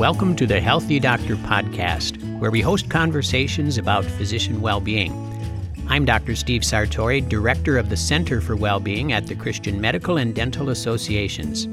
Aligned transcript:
Welcome 0.00 0.34
to 0.36 0.46
the 0.46 0.62
Healthy 0.62 0.98
Doctor 0.98 1.36
Podcast, 1.36 2.16
where 2.38 2.50
we 2.50 2.62
host 2.62 2.88
conversations 2.88 3.76
about 3.76 4.02
physician 4.02 4.62
well 4.62 4.80
being. 4.80 5.12
I'm 5.88 6.06
Dr. 6.06 6.34
Steve 6.36 6.62
Sartori, 6.62 7.20
Director 7.28 7.76
of 7.76 7.90
the 7.90 7.98
Center 7.98 8.40
for 8.40 8.56
Wellbeing 8.56 9.12
at 9.12 9.26
the 9.26 9.34
Christian 9.34 9.78
Medical 9.78 10.16
and 10.16 10.34
Dental 10.34 10.70
Associations. 10.70 11.68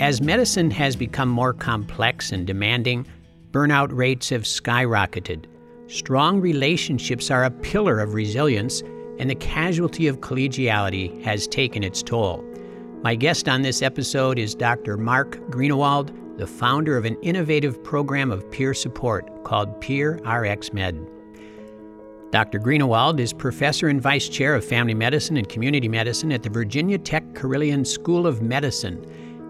As 0.00 0.22
medicine 0.22 0.70
has 0.70 0.96
become 0.96 1.28
more 1.28 1.52
complex 1.52 2.32
and 2.32 2.46
demanding, 2.46 3.06
burnout 3.50 3.88
rates 3.92 4.30
have 4.30 4.44
skyrocketed. 4.44 5.44
Strong 5.88 6.40
relationships 6.40 7.30
are 7.30 7.44
a 7.44 7.50
pillar 7.50 8.00
of 8.00 8.14
resilience, 8.14 8.80
and 9.18 9.28
the 9.28 9.34
casualty 9.34 10.06
of 10.06 10.20
collegiality 10.20 11.22
has 11.22 11.46
taken 11.48 11.84
its 11.84 12.02
toll. 12.02 12.42
My 13.02 13.14
guest 13.14 13.46
on 13.46 13.60
this 13.60 13.82
episode 13.82 14.38
is 14.38 14.54
Dr. 14.54 14.96
Mark 14.96 15.36
Greenawald, 15.50 16.18
the 16.36 16.46
founder 16.46 16.96
of 16.96 17.04
an 17.04 17.16
innovative 17.22 17.82
program 17.84 18.30
of 18.30 18.50
peer 18.50 18.74
support 18.74 19.44
called 19.44 19.80
Peer 19.80 20.14
RX 20.24 20.72
Med. 20.72 21.06
Dr. 22.30 22.58
Greenawald 22.58 23.20
is 23.20 23.32
professor 23.32 23.86
and 23.86 24.02
vice 24.02 24.28
chair 24.28 24.56
of 24.56 24.64
family 24.64 24.94
medicine 24.94 25.36
and 25.36 25.48
community 25.48 25.86
medicine 25.86 26.32
at 26.32 26.42
the 26.42 26.50
Virginia 26.50 26.98
Tech 26.98 27.34
Carilion 27.34 27.84
School 27.84 28.26
of 28.26 28.42
Medicine. 28.42 29.04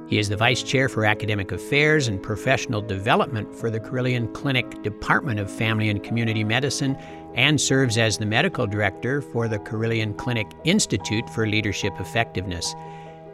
He 0.07 0.19
is 0.19 0.29
the 0.29 0.37
vice 0.37 0.62
chair 0.62 0.91
for 0.91 1.07
academic 1.07 1.51
affairs 1.51 2.09
and 2.09 2.23
professional 2.23 2.83
development 2.83 3.55
for 3.55 3.71
the 3.71 3.80
Carilion 3.80 4.30
Clinic 4.35 4.82
Department 4.82 5.41
of 5.41 5.51
Family 5.51 5.88
and 5.88 6.02
Community 6.02 6.45
Medicine 6.45 6.95
and 7.35 7.59
serves 7.59 7.96
as 7.96 8.19
the 8.19 8.27
medical 8.27 8.66
director 8.66 9.23
for 9.23 9.48
the 9.48 9.59
Carilion 9.60 10.12
Clinic 10.12 10.46
Institute 10.65 11.29
for 11.30 11.46
Leadership 11.46 11.95
Effectiveness. 11.99 12.74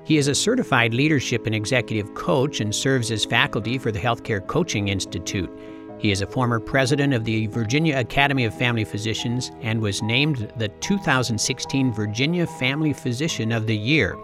He 0.05 0.17
is 0.17 0.29
a 0.29 0.35
certified 0.35 0.95
leadership 0.95 1.47
and 1.47 1.55
executive 1.55 2.15
coach 2.15 2.61
and 2.61 2.75
serves 2.75 3.11
as 3.11 3.25
faculty 3.25 3.79
for 3.79 3.93
the 3.93 3.99
Healthcare 3.99 4.45
Coaching 4.47 4.89
Institute. 4.89 5.51
He 5.99 6.11
is 6.11 6.23
a 6.23 6.27
former 6.27 6.59
president 6.59 7.13
of 7.13 7.25
the 7.25 7.47
Virginia 7.49 7.99
Academy 7.99 8.47
of 8.47 8.55
Family 8.55 8.85
Physicians 8.85 9.53
and 9.61 9.81
was 9.81 10.03
named 10.03 10.51
the 10.57 10.69
2016 10.69 11.93
Virginia 11.93 12.47
Family 12.47 12.95
Physician 12.95 13.53
of 13.53 13.67
the 13.67 13.77
Year. 13.77 14.17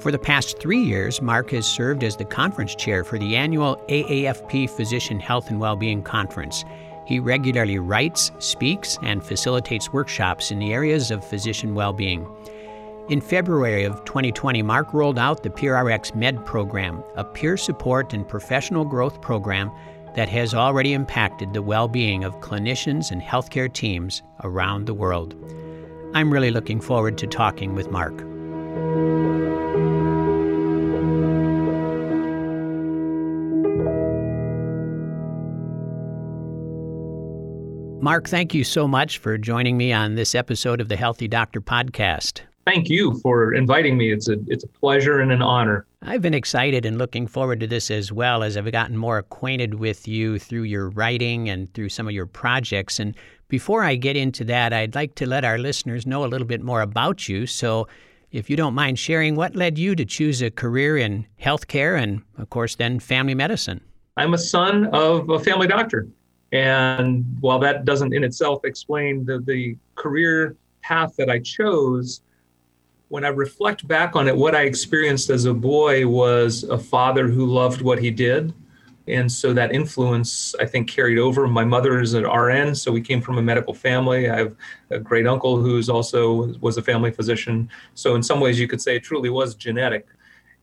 For 0.00 0.10
the 0.10 0.18
past 0.18 0.58
three 0.58 0.82
years, 0.82 1.22
Mark 1.22 1.50
has 1.50 1.66
served 1.66 2.02
as 2.02 2.16
the 2.16 2.24
conference 2.24 2.74
chair 2.74 3.04
for 3.04 3.18
the 3.18 3.36
annual 3.36 3.76
AAFP 3.88 4.70
Physician 4.70 5.20
Health 5.20 5.50
and 5.50 5.60
Wellbeing 5.60 6.02
Conference. 6.02 6.64
He 7.06 7.20
regularly 7.20 7.78
writes, 7.78 8.30
speaks, 8.38 8.98
and 9.02 9.24
facilitates 9.24 9.92
workshops 9.92 10.50
in 10.50 10.58
the 10.58 10.72
areas 10.72 11.10
of 11.10 11.24
physician 11.24 11.74
well-being. 11.74 12.28
In 13.08 13.22
February 13.22 13.84
of 13.84 14.04
2020, 14.04 14.60
Mark 14.60 14.92
rolled 14.92 15.18
out 15.18 15.42
the 15.42 15.48
PeerRxMed 15.48 16.44
program, 16.44 17.02
a 17.16 17.24
peer 17.24 17.56
support 17.56 18.12
and 18.12 18.28
professional 18.28 18.84
growth 18.84 19.22
program 19.22 19.70
that 20.14 20.28
has 20.28 20.52
already 20.52 20.92
impacted 20.92 21.54
the 21.54 21.62
well 21.62 21.88
being 21.88 22.22
of 22.22 22.38
clinicians 22.40 23.10
and 23.10 23.22
healthcare 23.22 23.72
teams 23.72 24.22
around 24.44 24.84
the 24.84 24.92
world. 24.92 25.34
I'm 26.12 26.30
really 26.30 26.50
looking 26.50 26.82
forward 26.82 27.16
to 27.16 27.26
talking 27.26 27.74
with 27.74 27.90
Mark. 27.90 28.12
Mark, 38.02 38.28
thank 38.28 38.52
you 38.52 38.64
so 38.64 38.86
much 38.86 39.16
for 39.16 39.38
joining 39.38 39.78
me 39.78 39.94
on 39.94 40.14
this 40.14 40.34
episode 40.34 40.82
of 40.82 40.88
the 40.88 40.96
Healthy 40.96 41.28
Doctor 41.28 41.62
podcast 41.62 42.42
thank 42.68 42.90
you 42.90 43.18
for 43.20 43.54
inviting 43.54 43.96
me. 43.96 44.12
It's 44.12 44.28
a 44.28 44.36
it's 44.46 44.64
a 44.64 44.68
pleasure 44.68 45.20
and 45.20 45.32
an 45.32 45.40
honor. 45.40 45.86
I've 46.02 46.20
been 46.20 46.34
excited 46.34 46.84
and 46.84 46.98
looking 46.98 47.26
forward 47.26 47.60
to 47.60 47.66
this 47.66 47.90
as 47.90 48.12
well 48.12 48.42
as 48.42 48.56
I've 48.56 48.70
gotten 48.70 48.96
more 48.96 49.18
acquainted 49.18 49.74
with 49.74 50.06
you 50.06 50.38
through 50.38 50.64
your 50.64 50.90
writing 50.90 51.48
and 51.48 51.72
through 51.72 51.88
some 51.88 52.06
of 52.06 52.12
your 52.12 52.26
projects. 52.26 53.00
And 53.00 53.16
before 53.48 53.82
I 53.82 53.96
get 53.96 54.16
into 54.16 54.44
that, 54.44 54.72
I'd 54.72 54.94
like 54.94 55.14
to 55.16 55.26
let 55.26 55.44
our 55.44 55.58
listeners 55.58 56.06
know 56.06 56.24
a 56.24 56.28
little 56.28 56.46
bit 56.46 56.60
more 56.60 56.82
about 56.82 57.28
you. 57.28 57.46
So, 57.46 57.88
if 58.30 58.50
you 58.50 58.56
don't 58.56 58.74
mind 58.74 58.98
sharing, 58.98 59.34
what 59.34 59.56
led 59.56 59.78
you 59.78 59.96
to 59.96 60.04
choose 60.04 60.42
a 60.42 60.50
career 60.50 60.98
in 60.98 61.26
healthcare 61.40 61.98
and, 61.98 62.20
of 62.36 62.50
course, 62.50 62.76
then 62.76 63.00
family 63.00 63.34
medicine? 63.34 63.80
I'm 64.18 64.34
a 64.34 64.38
son 64.38 64.90
of 64.92 65.30
a 65.30 65.38
family 65.38 65.66
doctor. 65.66 66.06
And 66.52 67.24
while 67.40 67.58
that 67.60 67.86
doesn't 67.86 68.12
in 68.12 68.24
itself 68.24 68.64
explain 68.64 69.24
the, 69.24 69.38
the 69.40 69.78
career 69.94 70.56
path 70.82 71.14
that 71.16 71.30
I 71.30 71.38
chose, 71.38 72.20
when 73.08 73.24
I 73.24 73.28
reflect 73.28 73.86
back 73.88 74.16
on 74.16 74.28
it, 74.28 74.36
what 74.36 74.54
I 74.54 74.62
experienced 74.62 75.30
as 75.30 75.46
a 75.46 75.54
boy 75.54 76.06
was 76.06 76.64
a 76.64 76.78
father 76.78 77.28
who 77.28 77.46
loved 77.46 77.80
what 77.80 77.98
he 77.98 78.10
did. 78.10 78.52
And 79.06 79.30
so 79.32 79.54
that 79.54 79.74
influence, 79.74 80.54
I 80.60 80.66
think, 80.66 80.90
carried 80.90 81.18
over. 81.18 81.48
My 81.48 81.64
mother 81.64 82.00
is 82.00 82.12
an 82.12 82.24
RN, 82.24 82.74
so 82.74 82.92
we 82.92 83.00
came 83.00 83.22
from 83.22 83.38
a 83.38 83.42
medical 83.42 83.72
family. 83.72 84.28
I 84.28 84.36
have 84.36 84.54
a 84.90 84.98
great 84.98 85.26
uncle 85.26 85.56
who's 85.56 85.88
also 85.88 86.54
was 86.60 86.76
a 86.76 86.82
family 86.82 87.10
physician. 87.10 87.70
So 87.94 88.14
in 88.14 88.22
some 88.22 88.40
ways, 88.40 88.60
you 88.60 88.68
could 88.68 88.82
say 88.82 88.96
it 88.96 89.04
truly 89.04 89.30
was 89.30 89.54
genetic. 89.54 90.06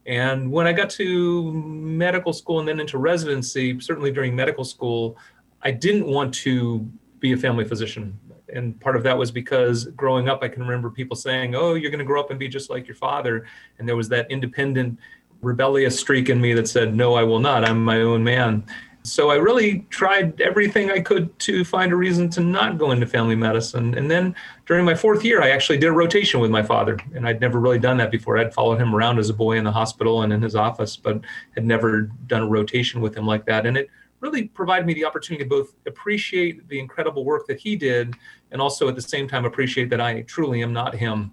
And 0.05 0.51
when 0.51 0.67
I 0.67 0.73
got 0.73 0.91
to 0.91 1.51
medical 1.51 2.31
school 2.31 2.59
and 2.59 2.67
then 2.67 2.79
into 2.79 3.00
residency, 3.00 3.79
certainly 3.79 4.11
during 4.11 4.35
medical 4.35 4.63
school, 4.63 5.17
I 5.63 5.72
didn't 5.72 6.05
want 6.05 6.31
to 6.35 6.88
be 7.19 7.31
a 7.31 7.38
family 7.38 7.66
physician 7.66 8.19
and 8.55 8.79
part 8.79 8.95
of 8.95 9.03
that 9.03 9.17
was 9.17 9.31
because 9.31 9.85
growing 9.85 10.29
up, 10.29 10.43
I 10.43 10.47
can 10.47 10.61
remember 10.63 10.89
people 10.89 11.16
saying, 11.16 11.55
"Oh, 11.55 11.73
you're 11.75 11.91
going 11.91 11.99
to 11.99 12.05
grow 12.05 12.19
up 12.19 12.29
and 12.29 12.39
be 12.39 12.47
just 12.47 12.69
like 12.69 12.88
your 12.88 12.95
father," 12.95 13.45
and 13.79 13.88
there 13.88 13.95
was 13.95 14.09
that 14.09 14.29
independent, 14.31 14.99
rebellious 15.41 15.99
streak 15.99 16.29
in 16.29 16.41
me 16.41 16.53
that 16.53 16.67
said, 16.67 16.95
"No, 16.95 17.16
I 17.16 17.23
will 17.23 17.39
not. 17.39 17.63
I'm 17.66 17.83
my 17.83 18.01
own 18.01 18.23
man." 18.23 18.63
So 19.03 19.29
I 19.29 19.35
really 19.35 19.85
tried 19.91 20.41
everything 20.41 20.89
I 20.89 20.99
could 20.99 21.38
to 21.39 21.63
find 21.63 21.91
a 21.91 21.95
reason 21.95 22.27
to 22.31 22.41
not 22.41 22.79
go 22.79 22.89
into 22.89 23.05
family 23.05 23.35
medicine. 23.35 23.95
And 23.95 24.09
then 24.09 24.33
during 24.66 24.83
my 24.83 24.95
fourth 24.95 25.23
year, 25.23 25.43
I 25.43 25.49
actually 25.49 25.77
did 25.77 25.89
a 25.89 25.91
rotation 25.91 26.39
with 26.39 26.49
my 26.49 26.63
father, 26.63 26.97
and 27.13 27.27
I'd 27.27 27.39
never 27.39 27.59
really 27.59 27.77
done 27.77 27.97
that 27.97 28.09
before. 28.09 28.39
I'd 28.39 28.51
followed 28.51 28.81
him 28.81 28.95
around 28.95 29.19
as 29.19 29.29
a 29.29 29.33
boy 29.33 29.57
in 29.57 29.63
the 29.63 29.72
hospital 29.72 30.23
and 30.23 30.33
in 30.33 30.41
his 30.41 30.55
office, 30.55 30.97
but 30.97 31.22
had 31.53 31.66
never 31.66 32.09
done 32.25 32.41
a 32.41 32.47
rotation 32.47 32.99
with 32.99 33.16
him 33.16 33.27
like 33.27 33.45
that. 33.45 33.67
And 33.67 33.77
it 33.77 33.91
really 34.20 34.48
provided 34.48 34.86
me 34.86 34.94
the 34.94 35.06
opportunity 35.06 35.44
to 35.44 35.50
both 35.50 35.74
appreciate 35.86 36.68
the 36.70 36.80
incredible 36.80 37.26
work 37.26 37.46
that 37.48 37.59
he 37.59 37.76
did 37.76 38.16
and 38.52 38.62
also 38.62 38.88
at 38.88 38.96
the 38.96 39.02
same 39.02 39.28
time 39.28 39.46
appreciate 39.46 39.90
that 39.90 40.02
I 40.02 40.22
truly 40.22 40.64
am 40.64 40.74
not 40.74 40.96
him 40.96 41.31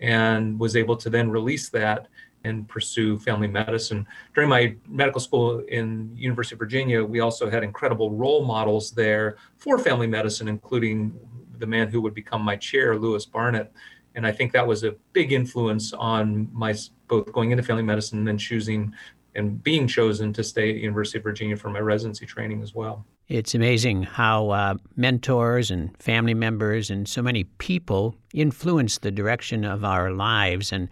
and 0.00 0.58
was 0.58 0.76
able 0.76 0.96
to 0.96 1.10
then 1.10 1.30
release 1.30 1.68
that 1.70 2.08
and 2.44 2.68
pursue 2.68 3.18
family 3.18 3.48
medicine. 3.48 4.06
During 4.34 4.50
my 4.50 4.76
medical 4.86 5.20
school 5.20 5.60
in 5.60 6.10
University 6.14 6.54
of 6.54 6.58
Virginia, 6.58 7.02
we 7.02 7.20
also 7.20 7.48
had 7.48 7.64
incredible 7.64 8.10
role 8.10 8.44
models 8.44 8.90
there 8.90 9.38
for 9.56 9.78
family 9.78 10.06
medicine, 10.06 10.46
including 10.46 11.18
the 11.58 11.66
man 11.66 11.88
who 11.88 12.02
would 12.02 12.14
become 12.14 12.42
my 12.42 12.56
chair, 12.56 12.98
Lewis 12.98 13.24
Barnett. 13.24 13.72
And 14.14 14.26
I 14.26 14.32
think 14.32 14.52
that 14.52 14.66
was 14.66 14.84
a 14.84 14.94
big 15.12 15.32
influence 15.32 15.92
on 15.92 16.48
my 16.52 16.74
both 17.08 17.32
going 17.32 17.50
into 17.50 17.62
family 17.62 17.82
medicine 17.82 18.18
and 18.18 18.28
then 18.28 18.38
choosing 18.38 18.92
and 19.34 19.62
being 19.62 19.86
chosen 19.86 20.32
to 20.32 20.44
stay 20.44 20.70
at 20.70 20.76
University 20.76 21.18
of 21.18 21.24
Virginia 21.24 21.56
for 21.56 21.70
my 21.70 21.80
residency 21.80 22.26
training 22.26 22.62
as 22.62 22.74
well. 22.74 23.04
It's 23.28 23.54
amazing 23.54 24.02
how 24.02 24.50
uh, 24.50 24.74
mentors 24.96 25.70
and 25.70 25.96
family 26.00 26.34
members 26.34 26.90
and 26.90 27.08
so 27.08 27.22
many 27.22 27.44
people 27.44 28.14
influence 28.34 28.98
the 28.98 29.10
direction 29.10 29.64
of 29.64 29.84
our 29.84 30.10
lives 30.12 30.72
and 30.72 30.88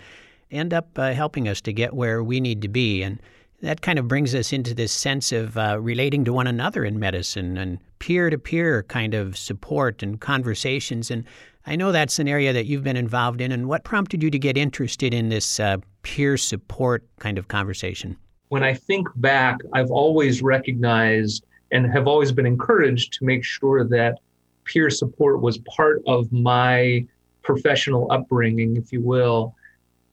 end 0.51 0.73
up 0.73 0.99
uh, 0.99 1.13
helping 1.13 1.47
us 1.47 1.61
to 1.63 1.73
get 1.73 1.95
where 1.95 2.25
we 2.25 2.41
need 2.41 2.63
to 2.63 2.69
be. 2.69 3.03
And 3.03 3.21
that 3.61 3.83
kind 3.83 3.99
of 3.99 4.09
brings 4.09 4.35
us 4.35 4.53
into 4.53 4.75
this 4.75 4.93
sense 4.93 5.31
of 5.31 5.57
uh, 5.57 5.79
relating 5.81 6.25
to 6.25 6.33
one 6.33 6.47
another 6.47 6.85
in 6.85 6.99
medicine 6.99 7.57
and 7.57 7.79
peer 7.99 8.31
to 8.31 8.39
peer 8.39 8.83
kind 8.85 9.15
of 9.15 9.37
support 9.37 10.03
and 10.03 10.21
conversations. 10.21 11.11
And 11.11 11.25
I 11.67 11.77
know 11.77 11.93
that's 11.93 12.19
an 12.19 12.29
area 12.29 12.53
that 12.53 12.67
you've 12.67 12.83
been 12.83 12.97
involved 12.97 13.41
in. 13.41 13.53
And 13.53 13.69
what 13.69 13.85
prompted 13.85 14.23
you 14.23 14.31
to 14.31 14.39
get 14.39 14.57
interested 14.57 15.15
in 15.15 15.29
this 15.29 15.61
uh, 15.61 15.77
peer 16.03 16.37
support 16.37 17.05
kind 17.21 17.39
of 17.39 17.49
conversation? 17.49 18.17
When 18.53 18.63
I 18.63 18.75
think 18.75 19.09
back, 19.17 19.61
I've 19.73 19.91
always 19.91 20.43
recognized 20.43 21.47
and 21.71 21.91
have 21.91 22.07
always 22.07 22.33
been 22.33 22.45
encouraged 22.45 23.15
to 23.15 23.25
make 23.25 23.43
sure 23.43 23.83
that 23.85 24.19
peer 24.65 24.91
support 24.91 25.41
was 25.41 25.57
part 25.75 26.03
of 26.07 26.31
my 26.31 27.07
professional 27.41 28.13
upbringing, 28.13 28.77
if 28.77 28.93
you 28.93 29.01
will. 29.01 29.55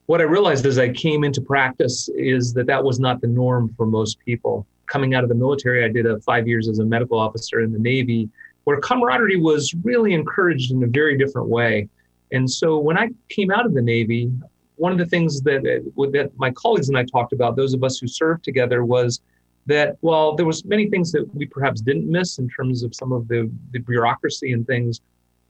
What 0.06 0.22
I 0.22 0.24
realized 0.24 0.66
as 0.66 0.80
I 0.80 0.88
came 0.88 1.26
into 1.26 1.42
practice 1.42 2.08
is 2.16 2.54
that 2.54 2.66
that 2.68 2.82
was 2.82 2.98
not 2.98 3.20
the 3.20 3.28
norm 3.28 3.74
for 3.76 3.86
most 3.86 4.20
people. 4.20 4.66
Coming 4.86 5.16
out 5.16 5.24
of 5.24 5.30
the 5.30 5.36
military, 5.36 5.84
I 5.84 5.90
did 5.90 6.06
a 6.06 6.22
five 6.22 6.48
years 6.48 6.70
as 6.70 6.80
a 6.80 6.86
medical 6.86 7.20
officer 7.20 7.60
in 7.60 7.74
the 7.74 7.80
Navy, 7.80 8.30
where 8.64 8.80
camaraderie 8.80 9.36
was 9.36 9.76
really 9.84 10.14
encouraged 10.14 10.72
in 10.72 10.82
a 10.82 10.88
very 10.88 11.18
different 11.18 11.50
way. 11.50 11.90
And 12.32 12.50
so 12.50 12.78
when 12.78 12.98
I 12.98 13.10
came 13.28 13.52
out 13.52 13.66
of 13.66 13.74
the 13.74 13.82
Navy, 13.82 14.32
one 14.80 14.94
of 14.94 14.98
the 14.98 15.06
things 15.06 15.42
that 15.42 15.60
uh, 15.60 16.12
that 16.12 16.32
my 16.38 16.52
colleagues 16.52 16.88
and 16.88 16.98
I 16.98 17.04
talked 17.04 17.34
about, 17.34 17.56
those 17.56 17.74
of 17.74 17.84
us 17.84 18.00
who 18.00 18.08
served 18.08 18.44
together, 18.46 18.86
was 18.86 19.22
that 19.66 19.98
while 20.00 20.36
there 20.36 20.46
was 20.46 20.64
many 20.64 20.90
things 20.90 21.12
that 21.12 21.30
we 21.36 21.46
perhaps 21.46 21.82
didn't 21.82 22.10
miss 22.10 22.40
in 22.40 22.50
terms 22.50 22.82
of 22.82 22.96
some 22.96 23.12
of 23.12 23.28
the, 23.28 23.52
the 23.72 23.80
bureaucracy 23.80 24.54
and 24.54 24.66
things, 24.66 25.02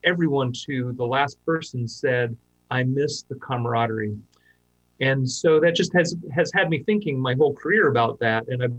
everyone 0.03 0.51
to 0.65 0.93
the 0.93 1.05
last 1.05 1.37
person 1.45 1.87
said, 1.87 2.35
"I 2.71 2.83
miss 2.83 3.21
the 3.21 3.35
camaraderie," 3.35 4.17
and 4.99 5.29
so 5.29 5.59
that 5.59 5.75
just 5.75 5.93
has 5.93 6.15
has 6.33 6.51
had 6.53 6.69
me 6.69 6.81
thinking 6.83 7.19
my 7.19 7.35
whole 7.35 7.53
career 7.53 7.89
about 7.89 8.19
that, 8.19 8.47
and 8.47 8.63
I've 8.63 8.73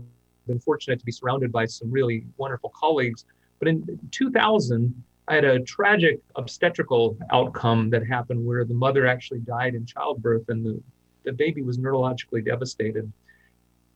been 0.47 0.59
fortunate 0.59 0.99
to 0.99 1.05
be 1.05 1.13
surrounded 1.13 1.51
by 1.51 1.65
some 1.65 1.89
really 1.89 2.25
wonderful 2.35 2.71
colleagues. 2.75 3.23
But 3.59 3.69
in 3.69 3.99
2000, 4.11 4.93
I 5.27 5.35
had 5.35 5.45
a 5.45 5.59
tragic 5.59 6.19
obstetrical 6.35 7.17
outcome 7.31 7.89
that 7.91 8.05
happened 8.05 8.45
where 8.45 8.65
the 8.65 8.73
mother 8.73 9.05
actually 9.05 9.39
died 9.39 9.75
in 9.75 9.85
childbirth 9.85 10.49
and 10.49 10.65
the, 10.65 10.81
the 11.23 11.31
baby 11.31 11.61
was 11.61 11.77
neurologically 11.77 12.43
devastated. 12.43 13.11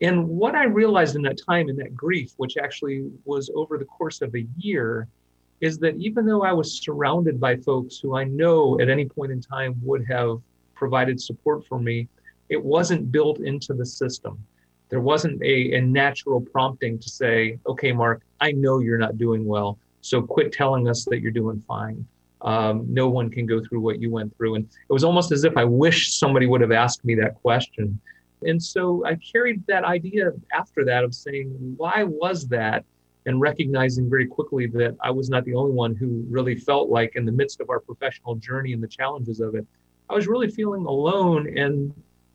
And 0.01 0.27
what 0.27 0.55
I 0.55 0.65
realized 0.65 1.15
in 1.15 1.21
that 1.23 1.39
time, 1.45 1.69
in 1.69 1.75
that 1.77 1.95
grief, 1.95 2.33
which 2.37 2.57
actually 2.57 3.09
was 3.23 3.49
over 3.55 3.77
the 3.77 3.85
course 3.85 4.21
of 4.21 4.35
a 4.35 4.45
year, 4.57 5.07
is 5.61 5.77
that 5.79 5.95
even 5.97 6.25
though 6.25 6.43
I 6.43 6.51
was 6.51 6.81
surrounded 6.81 7.39
by 7.39 7.55
folks 7.55 7.97
who 7.97 8.15
I 8.15 8.25
know 8.25 8.79
at 8.79 8.89
any 8.89 9.05
point 9.05 9.31
in 9.31 9.41
time 9.41 9.75
would 9.81 10.05
have 10.07 10.41
provided 10.73 11.19
support 11.19 11.65
for 11.65 11.79
me, 11.79 12.07
it 12.49 12.61
wasn't 12.63 13.11
built 13.11 13.39
into 13.39 13.73
the 13.73 13.85
system. 13.85 14.37
There 14.89 14.99
wasn't 14.99 15.41
a, 15.41 15.77
a 15.77 15.81
natural 15.81 16.41
prompting 16.41 16.99
to 16.99 17.09
say, 17.09 17.57
okay, 17.65 17.91
Mark, 17.91 18.21
I 18.39 18.51
know 18.51 18.79
you're 18.79 18.97
not 18.97 19.17
doing 19.17 19.45
well. 19.45 19.79
So 20.05 20.21
quit 20.21 20.51
telling 20.51 20.87
us 20.87 21.03
that 21.05 21.19
you're 21.19 21.31
doing 21.31 21.59
fine. 21.67 22.05
Um, 22.41 22.85
no 22.87 23.09
one 23.09 23.31
can 23.31 23.47
go 23.47 23.59
through 23.59 23.79
what 23.79 23.99
you 23.99 24.11
went 24.11 24.37
through. 24.37 24.53
And 24.53 24.65
it 24.65 24.93
was 24.93 25.03
almost 25.03 25.31
as 25.31 25.43
if 25.45 25.57
I 25.57 25.63
wish 25.63 26.13
somebody 26.13 26.45
would 26.45 26.61
have 26.61 26.71
asked 26.71 27.03
me 27.03 27.15
that 27.15 27.33
question. 27.41 27.99
And 28.43 28.61
so 28.61 29.03
I 29.03 29.15
carried 29.15 29.65
that 29.65 29.83
idea 29.83 30.31
after 30.53 30.85
that 30.85 31.03
of 31.03 31.15
saying, 31.15 31.47
why 31.77 32.03
was 32.03 32.47
that? 32.49 32.85
And 33.25 33.41
recognizing 33.41 34.07
very 34.07 34.27
quickly 34.27 34.67
that 34.67 34.95
I 35.01 35.09
was 35.09 35.31
not 35.31 35.43
the 35.43 35.55
only 35.55 35.71
one 35.71 35.95
who 35.95 36.23
really 36.29 36.53
felt 36.53 36.89
like, 36.89 37.15
in 37.15 37.25
the 37.25 37.31
midst 37.31 37.59
of 37.59 37.71
our 37.71 37.79
professional 37.79 38.35
journey 38.35 38.73
and 38.73 38.83
the 38.83 38.87
challenges 38.87 39.39
of 39.39 39.55
it, 39.55 39.65
I 40.07 40.13
was 40.13 40.27
really 40.27 40.51
feeling 40.51 40.85
alone 40.85 41.57
and 41.57 41.91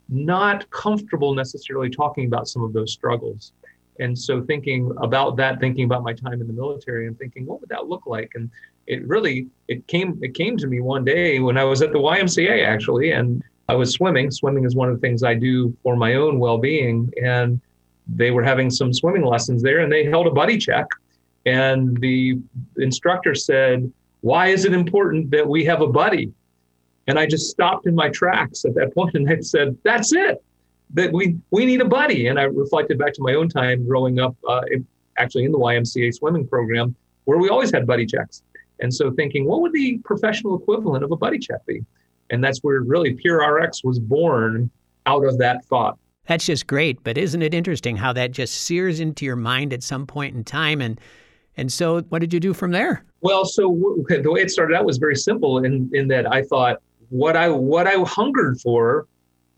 not 0.08 0.68
comfortable 0.70 1.36
necessarily 1.36 1.88
talking 1.88 2.26
about 2.26 2.48
some 2.48 2.64
of 2.64 2.72
those 2.72 2.92
struggles. 2.92 3.52
And 4.00 4.18
so 4.18 4.42
thinking 4.42 4.92
about 4.96 5.36
that, 5.36 5.60
thinking 5.60 5.84
about 5.84 6.02
my 6.02 6.12
time 6.12 6.40
in 6.40 6.46
the 6.46 6.52
military 6.52 7.06
and 7.06 7.18
thinking, 7.18 7.46
what 7.46 7.60
would 7.60 7.68
that 7.68 7.86
look 7.86 8.06
like? 8.06 8.32
And 8.34 8.50
it 8.86 9.06
really, 9.06 9.46
it 9.68 9.86
came, 9.86 10.18
it 10.22 10.34
came 10.34 10.56
to 10.56 10.66
me 10.66 10.80
one 10.80 11.04
day 11.04 11.38
when 11.38 11.58
I 11.58 11.64
was 11.64 11.82
at 11.82 11.92
the 11.92 11.98
YMCA 11.98 12.66
actually, 12.66 13.12
and 13.12 13.42
I 13.68 13.74
was 13.74 13.92
swimming. 13.92 14.30
Swimming 14.30 14.64
is 14.64 14.74
one 14.74 14.88
of 14.88 14.94
the 14.94 15.00
things 15.00 15.22
I 15.22 15.34
do 15.34 15.76
for 15.82 15.96
my 15.96 16.14
own 16.14 16.38
well-being. 16.38 17.12
And 17.22 17.60
they 18.08 18.30
were 18.30 18.42
having 18.42 18.70
some 18.70 18.92
swimming 18.92 19.24
lessons 19.24 19.62
there 19.62 19.80
and 19.80 19.92
they 19.92 20.04
held 20.04 20.26
a 20.26 20.32
buddy 20.32 20.58
check. 20.58 20.86
And 21.46 21.96
the 21.98 22.38
instructor 22.78 23.34
said, 23.34 23.92
why 24.22 24.48
is 24.48 24.64
it 24.64 24.72
important 24.72 25.30
that 25.30 25.46
we 25.46 25.64
have 25.66 25.82
a 25.82 25.86
buddy? 25.86 26.32
And 27.06 27.18
I 27.18 27.26
just 27.26 27.50
stopped 27.50 27.86
in 27.86 27.94
my 27.94 28.08
tracks 28.08 28.64
at 28.64 28.74
that 28.74 28.94
point 28.94 29.14
and 29.14 29.28
I 29.28 29.40
said, 29.40 29.76
that's 29.84 30.12
it 30.12 30.42
that 30.94 31.12
we 31.12 31.36
we 31.50 31.66
need 31.66 31.80
a 31.80 31.84
buddy. 31.84 32.28
And 32.28 32.38
I 32.38 32.44
reflected 32.44 32.98
back 32.98 33.12
to 33.14 33.22
my 33.22 33.34
own 33.34 33.48
time 33.48 33.86
growing 33.86 34.18
up, 34.20 34.36
uh, 34.48 34.62
actually 35.18 35.44
in 35.44 35.52
the 35.52 35.58
YMCA 35.58 36.14
swimming 36.14 36.46
program, 36.46 36.94
where 37.24 37.38
we 37.38 37.48
always 37.48 37.70
had 37.72 37.86
buddy 37.86 38.06
checks. 38.06 38.42
And 38.80 38.92
so 38.92 39.10
thinking, 39.10 39.44
what 39.44 39.60
would 39.60 39.72
the 39.72 39.98
professional 39.98 40.56
equivalent 40.56 41.04
of 41.04 41.12
a 41.12 41.16
buddy 41.16 41.38
check 41.38 41.64
be? 41.66 41.84
And 42.30 42.42
that's 42.42 42.60
where 42.60 42.80
really 42.80 43.14
PeerRx 43.14 43.84
was 43.84 43.98
born 43.98 44.70
out 45.06 45.24
of 45.24 45.38
that 45.38 45.64
thought. 45.66 45.98
That's 46.26 46.46
just 46.46 46.66
great, 46.66 47.02
but 47.02 47.18
isn't 47.18 47.42
it 47.42 47.54
interesting 47.54 47.96
how 47.96 48.12
that 48.12 48.30
just 48.30 48.54
sears 48.62 49.00
into 49.00 49.24
your 49.24 49.36
mind 49.36 49.72
at 49.72 49.82
some 49.82 50.06
point 50.06 50.34
in 50.36 50.44
time 50.44 50.80
and 50.80 51.00
and 51.56 51.70
so 51.70 52.00
what 52.02 52.20
did 52.20 52.32
you 52.32 52.40
do 52.40 52.54
from 52.54 52.70
there? 52.70 53.04
Well, 53.20 53.44
so 53.44 53.64
the 54.08 54.30
way 54.30 54.40
it 54.40 54.50
started 54.50 54.74
out 54.74 54.86
was 54.86 54.96
very 54.96 55.16
simple 55.16 55.58
in 55.64 55.90
in 55.92 56.08
that 56.08 56.30
I 56.30 56.42
thought 56.42 56.80
what 57.10 57.36
I 57.36 57.48
what 57.48 57.86
I 57.86 57.96
hungered 58.04 58.60
for 58.60 59.06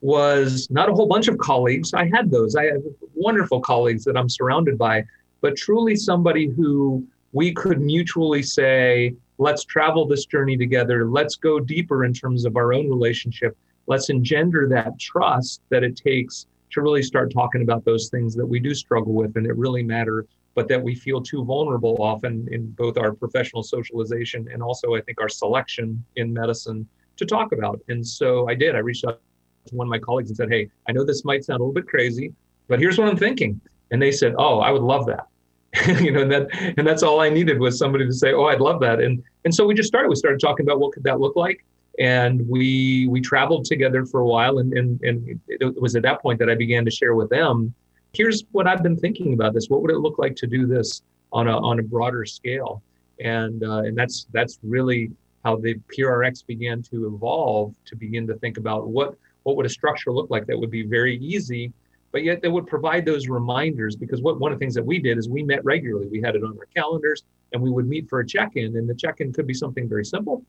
was 0.02 0.69
not 0.69 0.90
a 0.90 0.93
whole 0.93 1.06
bunch 1.06 1.28
of 1.28 1.38
colleagues. 1.38 1.94
I 1.94 2.08
had 2.08 2.31
those. 2.31 2.56
I 2.56 2.64
have 2.64 2.82
wonderful 3.14 3.60
colleagues 3.60 4.04
that 4.04 4.16
I'm 4.16 4.28
surrounded 4.28 4.76
by, 4.76 5.04
but 5.40 5.56
truly 5.56 5.96
somebody 5.96 6.49
who 6.49 7.06
we 7.32 7.52
could 7.54 7.81
mutually 7.81 8.43
say, 8.43 9.14
let's 9.38 9.64
travel 9.64 10.04
this 10.06 10.26
journey 10.26 10.56
together. 10.56 11.08
Let's 11.08 11.37
go 11.37 11.60
deeper 11.60 12.04
in 12.04 12.12
terms 12.12 12.44
of 12.44 12.56
our 12.56 12.75
own 12.75 12.88
relationship. 12.90 13.56
Let's 13.87 14.10
engender 14.10 14.69
that 14.70 14.99
trust 14.99 15.62
that 15.70 15.84
it 15.84 15.96
takes 15.96 16.46
to 16.72 16.82
really 16.82 17.02
start 17.02 17.32
talking 17.32 17.62
about 17.62 17.84
those 17.84 18.08
things 18.08 18.34
that 18.34 18.46
we 18.46 18.58
do 18.58 18.75
struggle 18.75 19.12
with 19.12 19.37
and 19.37 19.46
that 19.46 19.55
really 19.55 19.84
matter, 19.84 20.26
but 20.55 20.66
that 20.69 20.82
we 20.82 20.96
feel 20.96 21.22
too 21.22 21.44
vulnerable 21.44 21.96
often 22.00 22.48
in 22.50 22.70
both 22.72 22.98
our 22.98 23.12
professional 23.12 23.62
socialization 23.62 24.48
and 24.52 24.62
also, 24.62 24.96
I 24.96 25.00
think, 25.00 25.20
our 25.20 25.28
selection 25.28 26.05
in 26.16 26.32
medicine 26.32 26.88
to 27.16 27.25
talk 27.25 27.52
about. 27.52 27.81
And 27.88 28.05
so 28.06 28.48
I 28.48 28.55
did. 28.55 28.75
I 28.75 28.78
reached 28.78 29.05
out 29.05 29.20
to 29.67 29.75
one 29.75 29.87
of 29.87 29.91
my 29.91 29.99
colleagues 29.99 30.31
and 30.31 30.37
said, 30.37 30.50
Hey, 30.50 30.70
I 30.88 30.93
know 30.93 31.05
this 31.05 31.25
might 31.25 31.44
sound 31.44 31.61
a 31.61 31.62
little 31.62 31.75
bit 31.75 31.87
crazy, 31.87 32.32
but 32.69 32.79
here's 32.79 32.99
what 32.99 33.09
I'm 33.09 33.17
thinking. 33.17 33.61
And 33.91 34.00
they 34.00 34.12
said, 34.12 34.35
Oh, 34.38 34.61
I 34.61 34.70
would 34.70 34.82
love 34.82 35.06
that. 35.06 35.26
you 36.03 36.12
know, 36.12 36.23
and 36.23 36.32
that 36.32 36.49
and 36.76 36.87
that's 36.87 37.03
all 37.03 37.20
I 37.20 37.31
needed 37.31 37.59
was 37.59 37.79
somebody 37.79 38.06
to 38.06 38.12
say, 38.12 38.32
Oh, 38.32 38.44
I'd 38.44 38.61
love 38.61 38.81
that. 38.81 39.00
And 39.00 39.23
and 39.44 39.55
so 39.55 39.67
we 39.67 39.75
just 39.75 39.88
started. 39.88 40.09
We 40.09 40.17
started 40.17 40.41
talking 40.41 40.67
about 40.67 40.81
what 40.81 40.93
could 40.93 41.05
that 41.05 41.20
look 41.20 41.37
like. 41.37 41.64
And 41.99 42.47
we 42.49 43.06
we 43.09 43.20
traveled 43.20 43.64
together 43.64 44.05
for 44.06 44.20
a 44.20 44.26
while 44.26 44.59
and 44.59 44.73
and, 44.73 45.00
and 45.03 45.41
it 45.49 45.81
was 45.81 45.97
at 45.97 46.03
that 46.03 46.23
point 46.23 46.38
that 46.38 46.50
I 46.50 46.55
began 46.55 46.85
to 46.85 46.91
share 46.91 47.15
with 47.15 47.31
them, 47.31 47.75
here's 48.12 48.44
what 48.53 48.67
I've 48.67 48.82
been 48.82 48.97
thinking 48.97 49.32
about 49.35 49.55
this. 49.55 49.69
What 49.69 49.82
would 49.82 49.91
it 49.91 49.99
look 49.99 50.19
like 50.19 50.37
to 50.37 50.47
do 50.47 50.67
this 50.67 51.03
on 51.32 51.49
a 51.49 51.58
on 51.58 51.79
a 51.79 51.82
broader 51.82 52.25
scale? 52.25 52.82
And 53.20 53.62
uh, 53.62 53.82
and 53.82 53.97
that's 53.97 54.26
that's 54.32 54.58
really 54.62 55.11
how 55.44 55.56
the 55.56 55.75
PeerRx 55.97 56.47
began 56.47 56.82
to 56.82 57.06
evolve 57.06 57.75
to 57.87 57.97
begin 57.97 58.26
to 58.29 58.35
think 58.35 58.58
about 58.58 58.88
what 58.88 59.17
what 59.43 59.56
would 59.56 59.67
a 59.67 59.71
structure 59.71 60.12
look 60.12 60.31
like 60.31 60.47
that 60.47 60.59
would 60.59 60.71
be 60.71 60.83
very 60.83 61.17
easy, 61.19 61.73
but 62.12 62.23
yet 62.23 62.43
that 62.43 62.50
would 62.50 62.67
provide 62.67 63.05
those 63.05 63.29
reminders 63.29 63.97
because 63.97 64.21
what 64.21 64.39
one 64.39 64.53
of 64.53 64.59
the 64.59 64.62
things 64.62 64.75
that 64.75 64.85
we 64.85 64.99
did 64.99 65.19
is 65.19 65.29
we 65.29 65.43
met 65.43 65.65
regularly. 65.65 66.09
We 66.09 66.21
had 66.21 66.37
it 66.37 66.44
on 66.44 66.56
our 66.59 66.67
calendars 66.75 67.25
and 67.53 67.62
we 67.62 67.71
would 67.71 67.89
meet 67.89 68.09
for 68.09 68.21
a 68.21 68.27
check-in. 68.27 68.77
And 68.77 68.89
the 68.89 68.94
check-in 68.94 69.33
could 69.33 69.47
be 69.47 69.55
something 69.55 69.89
very 69.89 70.05
simple. 70.05 70.44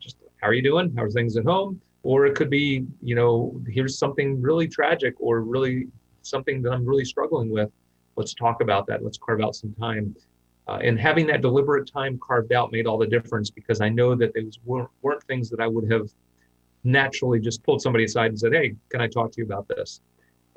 Just 0.00 0.16
how 0.40 0.48
are 0.48 0.54
you 0.54 0.62
doing? 0.62 0.92
How 0.96 1.04
are 1.04 1.10
things 1.10 1.36
at 1.36 1.44
home? 1.44 1.80
Or 2.02 2.26
it 2.26 2.34
could 2.34 2.50
be, 2.50 2.84
you 3.00 3.14
know, 3.14 3.60
here's 3.68 3.96
something 3.96 4.42
really 4.42 4.68
tragic 4.68 5.14
or 5.18 5.40
really 5.40 5.86
something 6.22 6.62
that 6.62 6.72
I'm 6.72 6.84
really 6.84 7.04
struggling 7.04 7.50
with. 7.50 7.70
Let's 8.16 8.34
talk 8.34 8.60
about 8.60 8.86
that. 8.88 9.02
Let's 9.02 9.18
carve 9.18 9.40
out 9.40 9.54
some 9.54 9.74
time. 9.74 10.14
Uh, 10.66 10.78
and 10.82 10.98
having 10.98 11.26
that 11.26 11.42
deliberate 11.42 11.90
time 11.90 12.18
carved 12.18 12.52
out 12.52 12.72
made 12.72 12.86
all 12.86 12.98
the 12.98 13.06
difference 13.06 13.50
because 13.50 13.80
I 13.80 13.88
know 13.88 14.14
that 14.14 14.34
those 14.34 14.58
weren't, 14.64 14.88
weren't 15.02 15.22
things 15.24 15.50
that 15.50 15.60
I 15.60 15.66
would 15.66 15.90
have 15.90 16.08
naturally 16.84 17.40
just 17.40 17.62
pulled 17.62 17.80
somebody 17.82 18.04
aside 18.04 18.26
and 18.26 18.38
said, 18.38 18.52
Hey, 18.52 18.74
can 18.90 19.00
I 19.00 19.08
talk 19.08 19.32
to 19.32 19.40
you 19.40 19.44
about 19.44 19.66
this? 19.68 20.00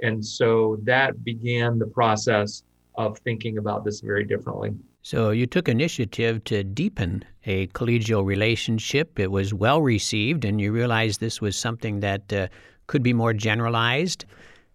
And 0.02 0.24
so 0.24 0.78
that 0.84 1.24
began 1.24 1.80
the 1.80 1.88
process 1.88 2.64
of 2.96 3.18
thinking 3.20 3.58
about 3.58 3.84
this 3.86 4.02
very 4.02 4.24
differently. 4.24 4.72
So 5.02 5.32
you 5.32 5.48
took 5.48 5.70
initiative 5.70 6.44
to 6.46 6.64
deepen 6.64 7.24
a 7.46 7.68
collegial 7.68 8.26
relationship. 8.26 9.20
It 9.20 9.32
was 9.32 9.54
well 9.54 9.82
received, 9.82 10.44
and 10.44 10.60
you 10.60 10.72
realized 10.72 11.20
this 11.20 11.40
was 11.40 11.56
something 11.56 12.02
that 12.02 12.34
uh, 12.34 12.48
could 12.88 13.04
be 13.04 13.14
more 13.14 13.34
generalized. 13.34 14.26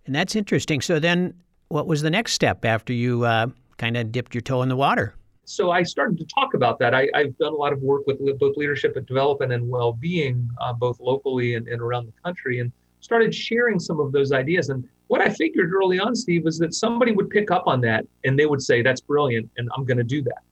And 0.06 0.14
that's 0.14 0.34
interesting. 0.34 0.80
So 0.80 0.98
then, 0.98 1.34
what 1.68 1.86
was 1.86 2.02
the 2.02 2.10
next 2.10 2.32
step 2.32 2.64
after 2.64 2.92
you 2.92 3.24
uh, 3.24 3.48
kind 3.76 3.96
of 3.96 4.10
dipped 4.10 4.34
your 4.34 4.42
toe 4.42 4.62
in 4.62 4.68
the 4.68 4.76
water? 4.76 5.14
So 5.44 5.70
I 5.70 5.82
started 5.82 6.18
to 6.18 6.24
talk 6.26 6.54
about 6.54 6.78
that. 6.78 6.94
I, 6.94 7.08
have 7.14 7.36
done 7.38 7.52
a 7.52 7.56
lot 7.56 7.72
of 7.72 7.82
work 7.82 8.06
with 8.06 8.18
both 8.38 8.56
leadership 8.56 8.96
and 8.96 9.06
development 9.06 9.52
and 9.52 9.68
well-being, 9.68 10.48
uh, 10.60 10.72
both 10.72 11.00
locally 11.00 11.54
and, 11.54 11.66
and 11.68 11.80
around 11.80 12.06
the 12.06 12.12
country, 12.22 12.60
and 12.60 12.70
started 13.00 13.34
sharing 13.34 13.80
some 13.80 13.98
of 13.98 14.12
those 14.12 14.32
ideas. 14.32 14.68
And 14.68 14.88
what 15.08 15.20
I 15.20 15.28
figured 15.28 15.72
early 15.72 15.98
on, 15.98 16.14
Steve, 16.14 16.44
was 16.44 16.58
that 16.58 16.74
somebody 16.74 17.12
would 17.12 17.28
pick 17.28 17.50
up 17.50 17.64
on 17.66 17.80
that 17.80 18.06
and 18.24 18.38
they 18.38 18.46
would 18.46 18.62
say, 18.62 18.82
"That's 18.82 19.00
brilliant," 19.00 19.50
and 19.56 19.68
I'm 19.76 19.84
going 19.84 19.98
to 19.98 20.04
do 20.04 20.22
that, 20.22 20.42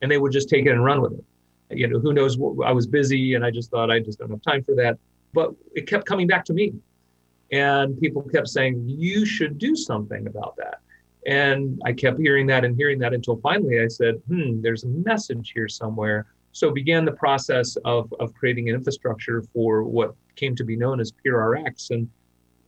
and 0.00 0.10
they 0.10 0.18
would 0.18 0.32
just 0.32 0.48
take 0.48 0.66
it 0.66 0.70
and 0.70 0.84
run 0.84 1.02
with 1.02 1.12
it. 1.12 1.24
You 1.70 1.86
know, 1.86 1.98
who 1.98 2.14
knows? 2.14 2.38
I 2.64 2.72
was 2.72 2.86
busy, 2.86 3.34
and 3.34 3.44
I 3.44 3.50
just 3.50 3.70
thought 3.70 3.90
I 3.90 4.00
just 4.00 4.18
don't 4.18 4.30
have 4.30 4.42
time 4.42 4.64
for 4.64 4.74
that. 4.76 4.98
But 5.34 5.52
it 5.74 5.86
kept 5.86 6.06
coming 6.06 6.26
back 6.26 6.46
to 6.46 6.54
me, 6.54 6.72
and 7.52 8.00
people 8.00 8.22
kept 8.22 8.48
saying, 8.48 8.82
"You 8.88 9.26
should 9.26 9.58
do 9.58 9.76
something 9.76 10.26
about 10.26 10.56
that." 10.56 10.80
And 11.28 11.78
I 11.84 11.92
kept 11.92 12.18
hearing 12.18 12.46
that 12.46 12.64
and 12.64 12.74
hearing 12.74 12.98
that 13.00 13.12
until 13.12 13.36
finally 13.36 13.80
I 13.80 13.88
said, 13.88 14.14
hmm, 14.28 14.62
there's 14.62 14.84
a 14.84 14.88
message 14.88 15.52
here 15.54 15.68
somewhere. 15.68 16.26
So 16.52 16.70
began 16.70 17.04
the 17.04 17.12
process 17.12 17.76
of, 17.84 18.12
of 18.18 18.32
creating 18.32 18.70
an 18.70 18.74
infrastructure 18.74 19.42
for 19.52 19.84
what 19.84 20.14
came 20.36 20.56
to 20.56 20.64
be 20.64 20.74
known 20.74 21.00
as 21.00 21.12
PeerRx. 21.12 21.90
And 21.90 22.08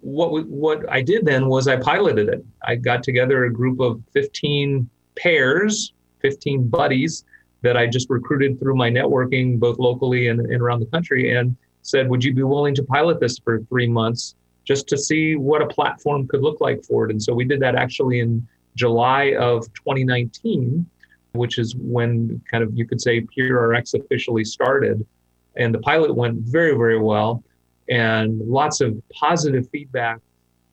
what, 0.00 0.46
what 0.46 0.86
I 0.92 1.00
did 1.00 1.24
then 1.24 1.46
was 1.46 1.68
I 1.68 1.76
piloted 1.76 2.28
it. 2.28 2.44
I 2.62 2.76
got 2.76 3.02
together 3.02 3.46
a 3.46 3.52
group 3.52 3.80
of 3.80 4.02
15 4.12 4.86
pairs, 5.16 5.94
15 6.20 6.68
buddies 6.68 7.24
that 7.62 7.78
I 7.78 7.86
just 7.86 8.10
recruited 8.10 8.60
through 8.60 8.76
my 8.76 8.90
networking, 8.90 9.58
both 9.58 9.78
locally 9.78 10.28
and, 10.28 10.38
and 10.38 10.60
around 10.60 10.80
the 10.80 10.86
country, 10.86 11.34
and 11.34 11.56
said, 11.80 12.10
Would 12.10 12.22
you 12.22 12.34
be 12.34 12.42
willing 12.42 12.74
to 12.74 12.82
pilot 12.82 13.20
this 13.20 13.38
for 13.38 13.62
three 13.70 13.88
months 13.88 14.34
just 14.64 14.86
to 14.88 14.98
see 14.98 15.36
what 15.36 15.62
a 15.62 15.66
platform 15.66 16.26
could 16.28 16.42
look 16.42 16.60
like 16.60 16.84
for 16.84 17.04
it. 17.04 17.10
And 17.10 17.22
so 17.22 17.34
we 17.34 17.44
did 17.44 17.60
that 17.60 17.74
actually 17.74 18.20
in 18.20 18.46
July 18.76 19.34
of 19.38 19.64
2019, 19.74 20.86
which 21.32 21.58
is 21.58 21.74
when 21.76 22.40
kind 22.50 22.62
of 22.62 22.76
you 22.76 22.86
could 22.86 23.00
say 23.00 23.20
PeerRx 23.20 23.94
officially 23.94 24.44
started. 24.44 25.06
And 25.56 25.74
the 25.74 25.80
pilot 25.80 26.14
went 26.14 26.38
very, 26.40 26.76
very 26.76 26.98
well 26.98 27.42
and 27.88 28.40
lots 28.40 28.80
of 28.80 29.00
positive 29.12 29.68
feedback 29.70 30.20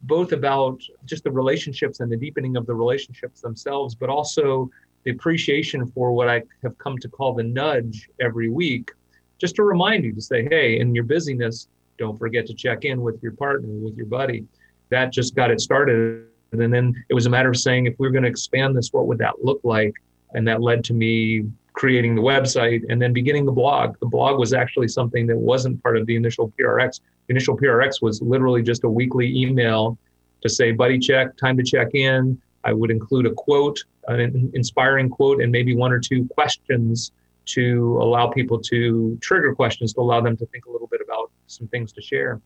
both 0.03 0.32
about 0.32 0.79
just 1.06 1.24
the 1.24 1.32
relationships 1.32 2.00
and 2.00 2.12
the 2.12 2.17
deepening 2.17 2.56
of 2.56 2.67
the 2.67 2.74
relationships 2.74 3.41
themselves, 3.41 3.96
but 3.96 4.10
also 4.10 4.70
the 5.03 5.12
appreciation 5.12 5.88
for 5.88 6.12
what 6.12 6.29
I 6.29 6.44
have 6.62 6.77
come 6.77 6.98
to 7.00 7.10
call 7.10 7.34
the 7.34 7.44
nudge 7.44 8.10
every 8.22 8.50
week, 8.50 8.91
just 9.39 9.56
to 9.56 9.63
remind 9.63 10.03
you 10.03 10.13
to 10.13 10.22
say, 10.22 10.48
hey, 10.50 10.79
in 10.79 10.94
your 10.94 11.03
busyness, 11.03 11.67
don't 11.97 12.17
forget 12.17 12.45
to 12.47 12.53
check 12.53 12.85
in 12.85 13.01
with 13.01 13.21
your 13.21 13.33
partner, 13.33 13.69
with 13.69 13.95
your 13.95 14.05
buddy. 14.05 14.45
That 14.89 15.11
just 15.11 15.35
got 15.35 15.51
it 15.51 15.59
started. 15.59 16.27
And 16.51 16.73
then 16.73 16.93
it 17.09 17.13
was 17.13 17.25
a 17.25 17.29
matter 17.29 17.49
of 17.49 17.57
saying, 17.57 17.87
if 17.87 17.95
we 17.99 18.07
are 18.07 18.11
going 18.11 18.23
to 18.23 18.29
expand 18.29 18.75
this, 18.75 18.93
what 18.93 19.07
would 19.07 19.17
that 19.17 19.43
look 19.43 19.59
like? 19.63 19.93
And 20.33 20.47
that 20.47 20.61
led 20.61 20.83
to 20.85 20.93
me 20.93 21.45
creating 21.73 22.15
the 22.15 22.21
website 22.21 22.81
and 22.89 23.01
then 23.01 23.13
beginning 23.13 23.45
the 23.45 23.51
blog. 23.51 23.95
The 23.99 24.07
blog 24.07 24.39
was 24.39 24.53
actually 24.53 24.87
something 24.87 25.27
that 25.27 25.37
wasn't 25.37 25.81
part 25.83 25.97
of 25.97 26.05
the 26.07 26.15
initial 26.15 26.51
PRX. 26.59 27.01
The 27.27 27.33
initial 27.33 27.57
PRX 27.57 28.01
was 28.01 28.21
literally 28.21 28.63
just 28.63 28.83
a 28.83 28.89
weekly 28.89 29.35
email 29.37 29.97
to 30.41 30.49
say, 30.49 30.71
buddy 30.71 30.97
check, 30.99 31.35
time 31.37 31.57
to 31.57 31.63
check 31.63 31.93
in. 31.93 32.41
I 32.63 32.73
would 32.73 32.91
include 32.91 33.27
a 33.27 33.31
quote, 33.31 33.79
an 34.07 34.51
inspiring 34.53 35.09
quote, 35.09 35.41
and 35.41 35.51
maybe 35.51 35.75
one 35.75 35.91
or 35.91 35.99
two 35.99 36.27
questions 36.33 37.11
to 37.45 37.97
allow 38.01 38.27
people 38.27 38.59
to 38.59 39.17
trigger 39.21 39.55
questions 39.55 39.93
to 39.93 40.01
allow 40.01 40.19
them 40.19 40.35
to 40.37 40.45
think 40.47 40.65
a 40.65 40.71
little 40.71 40.87
bit 40.87 41.01
about 41.01 41.31
some 41.47 41.67
things 41.67 41.91
to 41.93 42.01
share 42.01 42.41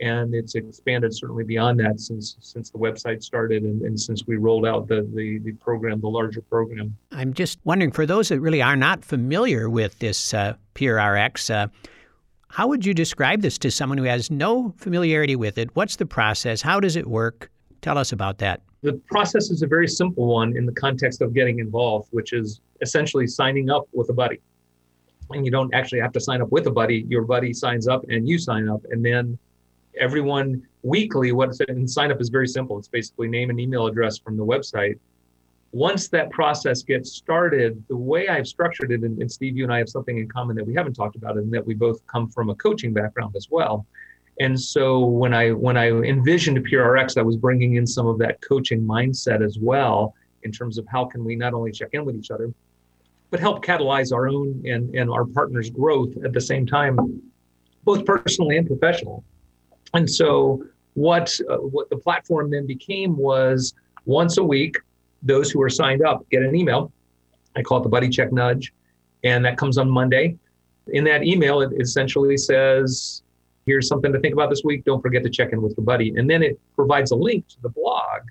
and 0.00 0.34
it's 0.34 0.54
expanded 0.54 1.14
certainly 1.14 1.44
beyond 1.44 1.80
that 1.80 2.00
since 2.00 2.36
since 2.40 2.70
the 2.70 2.78
website 2.78 3.22
started 3.22 3.62
and, 3.62 3.82
and, 3.82 3.98
since 3.98 4.26
we 4.26 4.36
rolled 4.36 4.66
out 4.66 4.86
the, 4.88 5.08
the, 5.14 5.38
the 5.38 5.52
program, 5.52 6.00
the 6.00 6.08
larger 6.08 6.42
program. 6.42 6.96
I'm 7.12 7.32
just 7.32 7.58
wondering, 7.64 7.92
for 7.92 8.06
those 8.06 8.28
that 8.28 8.40
really 8.40 8.62
are 8.62 8.76
not 8.76 9.04
familiar 9.04 9.70
with 9.70 9.98
this 9.98 10.34
uh, 10.34 10.54
PRX, 10.74 11.50
uh, 11.50 11.68
how 12.48 12.68
would 12.68 12.84
you 12.84 12.94
describe 12.94 13.42
this 13.42 13.58
to 13.58 13.70
someone 13.70 13.98
who 13.98 14.04
has 14.04 14.30
no 14.30 14.74
familiarity 14.76 15.36
with 15.36 15.58
it? 15.58 15.74
What's 15.74 15.96
the 15.96 16.06
process? 16.06 16.62
How 16.62 16.80
does 16.80 16.96
it 16.96 17.06
work? 17.06 17.50
Tell 17.82 17.98
us 17.98 18.12
about 18.12 18.38
that. 18.38 18.62
The 18.82 18.94
process 19.10 19.50
is 19.50 19.62
a 19.62 19.66
very 19.66 19.88
simple 19.88 20.26
one 20.26 20.56
in 20.56 20.66
the 20.66 20.72
context 20.72 21.20
of 21.20 21.34
getting 21.34 21.58
involved, 21.58 22.08
which 22.12 22.32
is 22.32 22.60
essentially 22.82 23.26
signing 23.26 23.70
up 23.70 23.88
with 23.92 24.10
a 24.10 24.12
buddy. 24.12 24.40
And 25.30 25.44
you 25.44 25.50
don't 25.50 25.72
actually 25.74 26.00
have 26.00 26.12
to 26.12 26.20
sign 26.20 26.40
up 26.40 26.50
with 26.50 26.66
a 26.66 26.70
buddy. 26.70 27.04
Your 27.08 27.22
buddy 27.22 27.52
signs 27.52 27.88
up 27.88 28.04
and 28.08 28.28
you 28.28 28.38
sign 28.38 28.68
up. 28.68 28.80
And 28.90 29.04
then 29.04 29.38
everyone 29.98 30.66
weekly, 30.82 31.32
what 31.32 31.58
and 31.68 31.88
sign 31.90 32.10
up 32.12 32.20
is 32.20 32.28
very 32.28 32.48
simple. 32.48 32.78
It's 32.78 32.88
basically 32.88 33.28
name 33.28 33.50
and 33.50 33.58
email 33.58 33.86
address 33.86 34.18
from 34.18 34.36
the 34.36 34.44
website. 34.44 34.98
Once 35.72 36.08
that 36.08 36.30
process 36.30 36.82
gets 36.82 37.12
started, 37.12 37.82
the 37.88 37.96
way 37.96 38.28
I've 38.28 38.46
structured 38.46 38.92
it, 38.92 39.02
and, 39.02 39.20
and 39.20 39.30
Steve, 39.30 39.56
you 39.56 39.64
and 39.64 39.72
I 39.72 39.78
have 39.78 39.88
something 39.88 40.18
in 40.18 40.28
common 40.28 40.56
that 40.56 40.66
we 40.66 40.74
haven't 40.74 40.94
talked 40.94 41.16
about, 41.16 41.36
and 41.36 41.52
that 41.52 41.66
we 41.66 41.74
both 41.74 42.06
come 42.06 42.30
from 42.30 42.50
a 42.50 42.54
coaching 42.54 42.92
background 42.92 43.34
as 43.36 43.48
well. 43.50 43.84
And 44.38 44.58
so 44.58 45.00
when 45.04 45.32
I 45.34 45.50
when 45.50 45.76
I 45.76 45.88
envisioned 45.88 46.58
PRX, 46.66 47.18
I 47.18 47.22
was 47.22 47.36
bringing 47.36 47.76
in 47.76 47.86
some 47.86 48.06
of 48.06 48.18
that 48.18 48.40
coaching 48.42 48.82
mindset 48.82 49.44
as 49.44 49.58
well 49.58 50.14
in 50.42 50.52
terms 50.52 50.78
of 50.78 50.86
how 50.86 51.04
can 51.06 51.24
we 51.24 51.34
not 51.36 51.54
only 51.54 51.72
check 51.72 51.88
in 51.92 52.04
with 52.04 52.16
each 52.16 52.30
other, 52.30 52.52
but 53.30 53.40
help 53.40 53.64
catalyze 53.64 54.12
our 54.12 54.28
own 54.28 54.62
and, 54.66 54.94
and 54.94 55.10
our 55.10 55.24
partners' 55.24 55.70
growth 55.70 56.14
at 56.24 56.32
the 56.32 56.40
same 56.40 56.66
time, 56.66 57.20
both 57.84 58.04
personally 58.04 58.56
and 58.56 58.66
professional. 58.66 59.24
And 59.94 60.08
so 60.08 60.64
what 60.94 61.38
uh, 61.50 61.56
what 61.56 61.90
the 61.90 61.96
platform 61.96 62.50
then 62.50 62.66
became 62.66 63.16
was 63.16 63.74
once 64.04 64.38
a 64.38 64.44
week, 64.44 64.78
those 65.22 65.50
who 65.50 65.60
are 65.62 65.68
signed 65.68 66.02
up 66.04 66.28
get 66.30 66.42
an 66.42 66.54
email. 66.54 66.92
I 67.56 67.62
call 67.62 67.78
it 67.78 67.82
the 67.82 67.88
Buddy 67.88 68.08
Check 68.08 68.32
Nudge, 68.32 68.72
and 69.24 69.44
that 69.44 69.56
comes 69.56 69.78
on 69.78 69.90
Monday. 69.90 70.36
In 70.88 71.04
that 71.04 71.24
email, 71.24 71.60
it 71.62 71.72
essentially 71.80 72.36
says, 72.36 73.22
"Here's 73.66 73.88
something 73.88 74.12
to 74.12 74.20
think 74.20 74.34
about 74.34 74.50
this 74.50 74.62
week. 74.64 74.84
Don't 74.84 75.00
forget 75.00 75.22
to 75.24 75.30
check 75.30 75.52
in 75.52 75.62
with 75.62 75.74
your 75.76 75.84
buddy." 75.84 76.14
And 76.16 76.28
then 76.30 76.42
it 76.42 76.60
provides 76.74 77.10
a 77.10 77.16
link 77.16 77.48
to 77.48 77.60
the 77.62 77.70
blog 77.70 78.22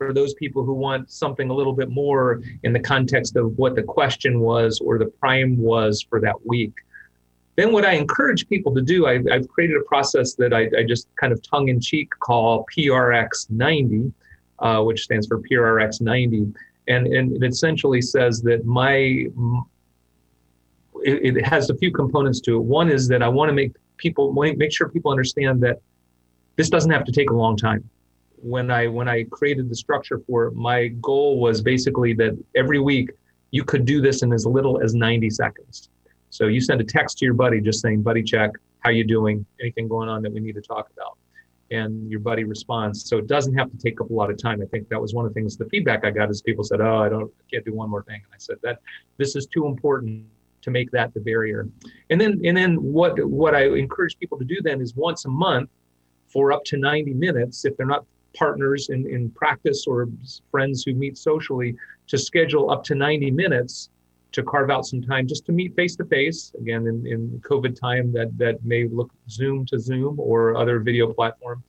for 0.00 0.14
those 0.14 0.32
people 0.32 0.64
who 0.64 0.72
want 0.72 1.10
something 1.10 1.50
a 1.50 1.54
little 1.54 1.74
bit 1.74 1.90
more 1.90 2.40
in 2.62 2.72
the 2.72 2.80
context 2.80 3.36
of 3.36 3.58
what 3.58 3.74
the 3.74 3.82
question 3.82 4.40
was 4.40 4.80
or 4.80 4.96
the 4.98 5.04
prime 5.04 5.58
was 5.58 6.00
for 6.00 6.22
that 6.22 6.34
week. 6.46 6.72
Then, 7.56 7.70
what 7.70 7.84
I 7.84 7.92
encourage 7.92 8.48
people 8.48 8.74
to 8.76 8.80
do, 8.80 9.06
I, 9.06 9.20
have 9.30 9.46
created 9.48 9.76
a 9.76 9.82
process 9.82 10.32
that 10.36 10.54
I, 10.54 10.70
I, 10.78 10.84
just 10.88 11.14
kind 11.16 11.34
of 11.34 11.42
tongue 11.42 11.68
in 11.68 11.82
cheek 11.82 12.08
call 12.18 12.64
PRX 12.74 13.50
90, 13.50 14.10
uh, 14.60 14.80
which 14.82 15.02
stands 15.02 15.26
for 15.26 15.38
PRX 15.42 16.00
90. 16.00 16.54
And, 16.88 17.06
and 17.06 17.42
it 17.42 17.46
essentially 17.46 18.00
says 18.00 18.40
that 18.40 18.64
my, 18.64 18.94
it, 21.04 21.36
it 21.36 21.44
has 21.44 21.68
a 21.68 21.74
few 21.74 21.92
components 21.92 22.40
to 22.42 22.56
it. 22.56 22.62
One 22.62 22.88
is 22.88 23.06
that 23.08 23.22
I 23.22 23.28
want 23.28 23.50
to 23.50 23.52
make 23.52 23.72
people, 23.98 24.32
make 24.32 24.72
sure 24.72 24.88
people 24.88 25.10
understand 25.10 25.62
that 25.62 25.78
this 26.56 26.70
doesn't 26.70 26.90
have 26.90 27.04
to 27.04 27.12
take 27.12 27.28
a 27.28 27.34
long 27.34 27.54
time 27.54 27.86
when 28.42 28.70
I 28.70 28.86
when 28.86 29.08
I 29.08 29.24
created 29.24 29.68
the 29.68 29.76
structure 29.76 30.20
for 30.26 30.46
it, 30.46 30.54
my 30.54 30.88
goal 31.00 31.40
was 31.40 31.60
basically 31.60 32.14
that 32.14 32.38
every 32.56 32.78
week 32.78 33.10
you 33.50 33.64
could 33.64 33.84
do 33.84 34.00
this 34.00 34.22
in 34.22 34.32
as 34.32 34.46
little 34.46 34.80
as 34.80 34.94
90 34.94 35.30
seconds. 35.30 35.90
So 36.30 36.46
you 36.46 36.60
send 36.60 36.80
a 36.80 36.84
text 36.84 37.18
to 37.18 37.24
your 37.24 37.34
buddy 37.34 37.60
just 37.60 37.80
saying, 37.80 38.02
buddy, 38.02 38.22
check, 38.22 38.52
how 38.80 38.90
you 38.90 39.04
doing? 39.04 39.44
Anything 39.60 39.88
going 39.88 40.08
on 40.08 40.22
that 40.22 40.32
we 40.32 40.40
need 40.40 40.54
to 40.54 40.60
talk 40.60 40.88
about? 40.96 41.18
And 41.72 42.10
your 42.10 42.20
buddy 42.20 42.44
responds. 42.44 43.08
So 43.08 43.18
it 43.18 43.26
doesn't 43.26 43.56
have 43.56 43.70
to 43.70 43.76
take 43.76 44.00
up 44.00 44.10
a 44.10 44.12
lot 44.12 44.30
of 44.30 44.38
time. 44.38 44.60
I 44.62 44.66
think 44.66 44.88
that 44.88 45.00
was 45.00 45.14
one 45.14 45.26
of 45.26 45.34
the 45.34 45.40
things, 45.40 45.56
the 45.56 45.66
feedback 45.66 46.04
I 46.04 46.10
got 46.10 46.30
is 46.30 46.42
people 46.42 46.64
said, 46.64 46.80
oh, 46.80 46.98
I 46.98 47.08
don't, 47.08 47.24
I 47.24 47.42
can't 47.52 47.64
do 47.64 47.74
one 47.74 47.90
more 47.90 48.02
thing. 48.04 48.20
And 48.24 48.32
I 48.32 48.38
said 48.38 48.56
that 48.62 48.78
this 49.18 49.36
is 49.36 49.46
too 49.46 49.66
important 49.66 50.24
to 50.62 50.70
make 50.70 50.90
that 50.92 51.12
the 51.14 51.20
barrier. 51.20 51.68
And 52.10 52.20
then, 52.20 52.40
and 52.44 52.56
then 52.56 52.76
what, 52.76 53.24
what 53.24 53.54
I 53.54 53.66
encourage 53.66 54.18
people 54.18 54.38
to 54.38 54.44
do 54.44 54.60
then 54.62 54.80
is 54.80 54.94
once 54.94 55.24
a 55.24 55.28
month 55.28 55.70
for 56.28 56.52
up 56.52 56.64
to 56.66 56.76
90 56.76 57.14
minutes, 57.14 57.64
if 57.64 57.76
they're 57.76 57.86
not 57.86 58.04
partners 58.34 58.88
in, 58.88 59.06
in 59.08 59.30
practice 59.30 59.86
or 59.86 60.08
friends 60.50 60.84
who 60.84 60.94
meet 60.94 61.18
socially, 61.18 61.76
to 62.06 62.18
schedule 62.18 62.70
up 62.70 62.82
to 62.84 62.94
90 62.94 63.30
minutes 63.30 63.90
to 64.32 64.42
carve 64.42 64.70
out 64.70 64.86
some 64.86 65.02
time 65.02 65.26
just 65.26 65.44
to 65.46 65.52
meet 65.52 65.74
face 65.74 65.96
to 65.96 66.04
face. 66.04 66.52
Again, 66.60 66.86
in, 66.86 67.06
in 67.06 67.40
COVID 67.40 67.78
time, 67.78 68.12
that 68.12 68.36
that 68.38 68.64
may 68.64 68.86
look 68.86 69.10
Zoom 69.28 69.66
to 69.66 69.78
Zoom 69.78 70.18
or 70.20 70.56
other 70.56 70.78
video 70.80 71.12
platform, 71.12 71.62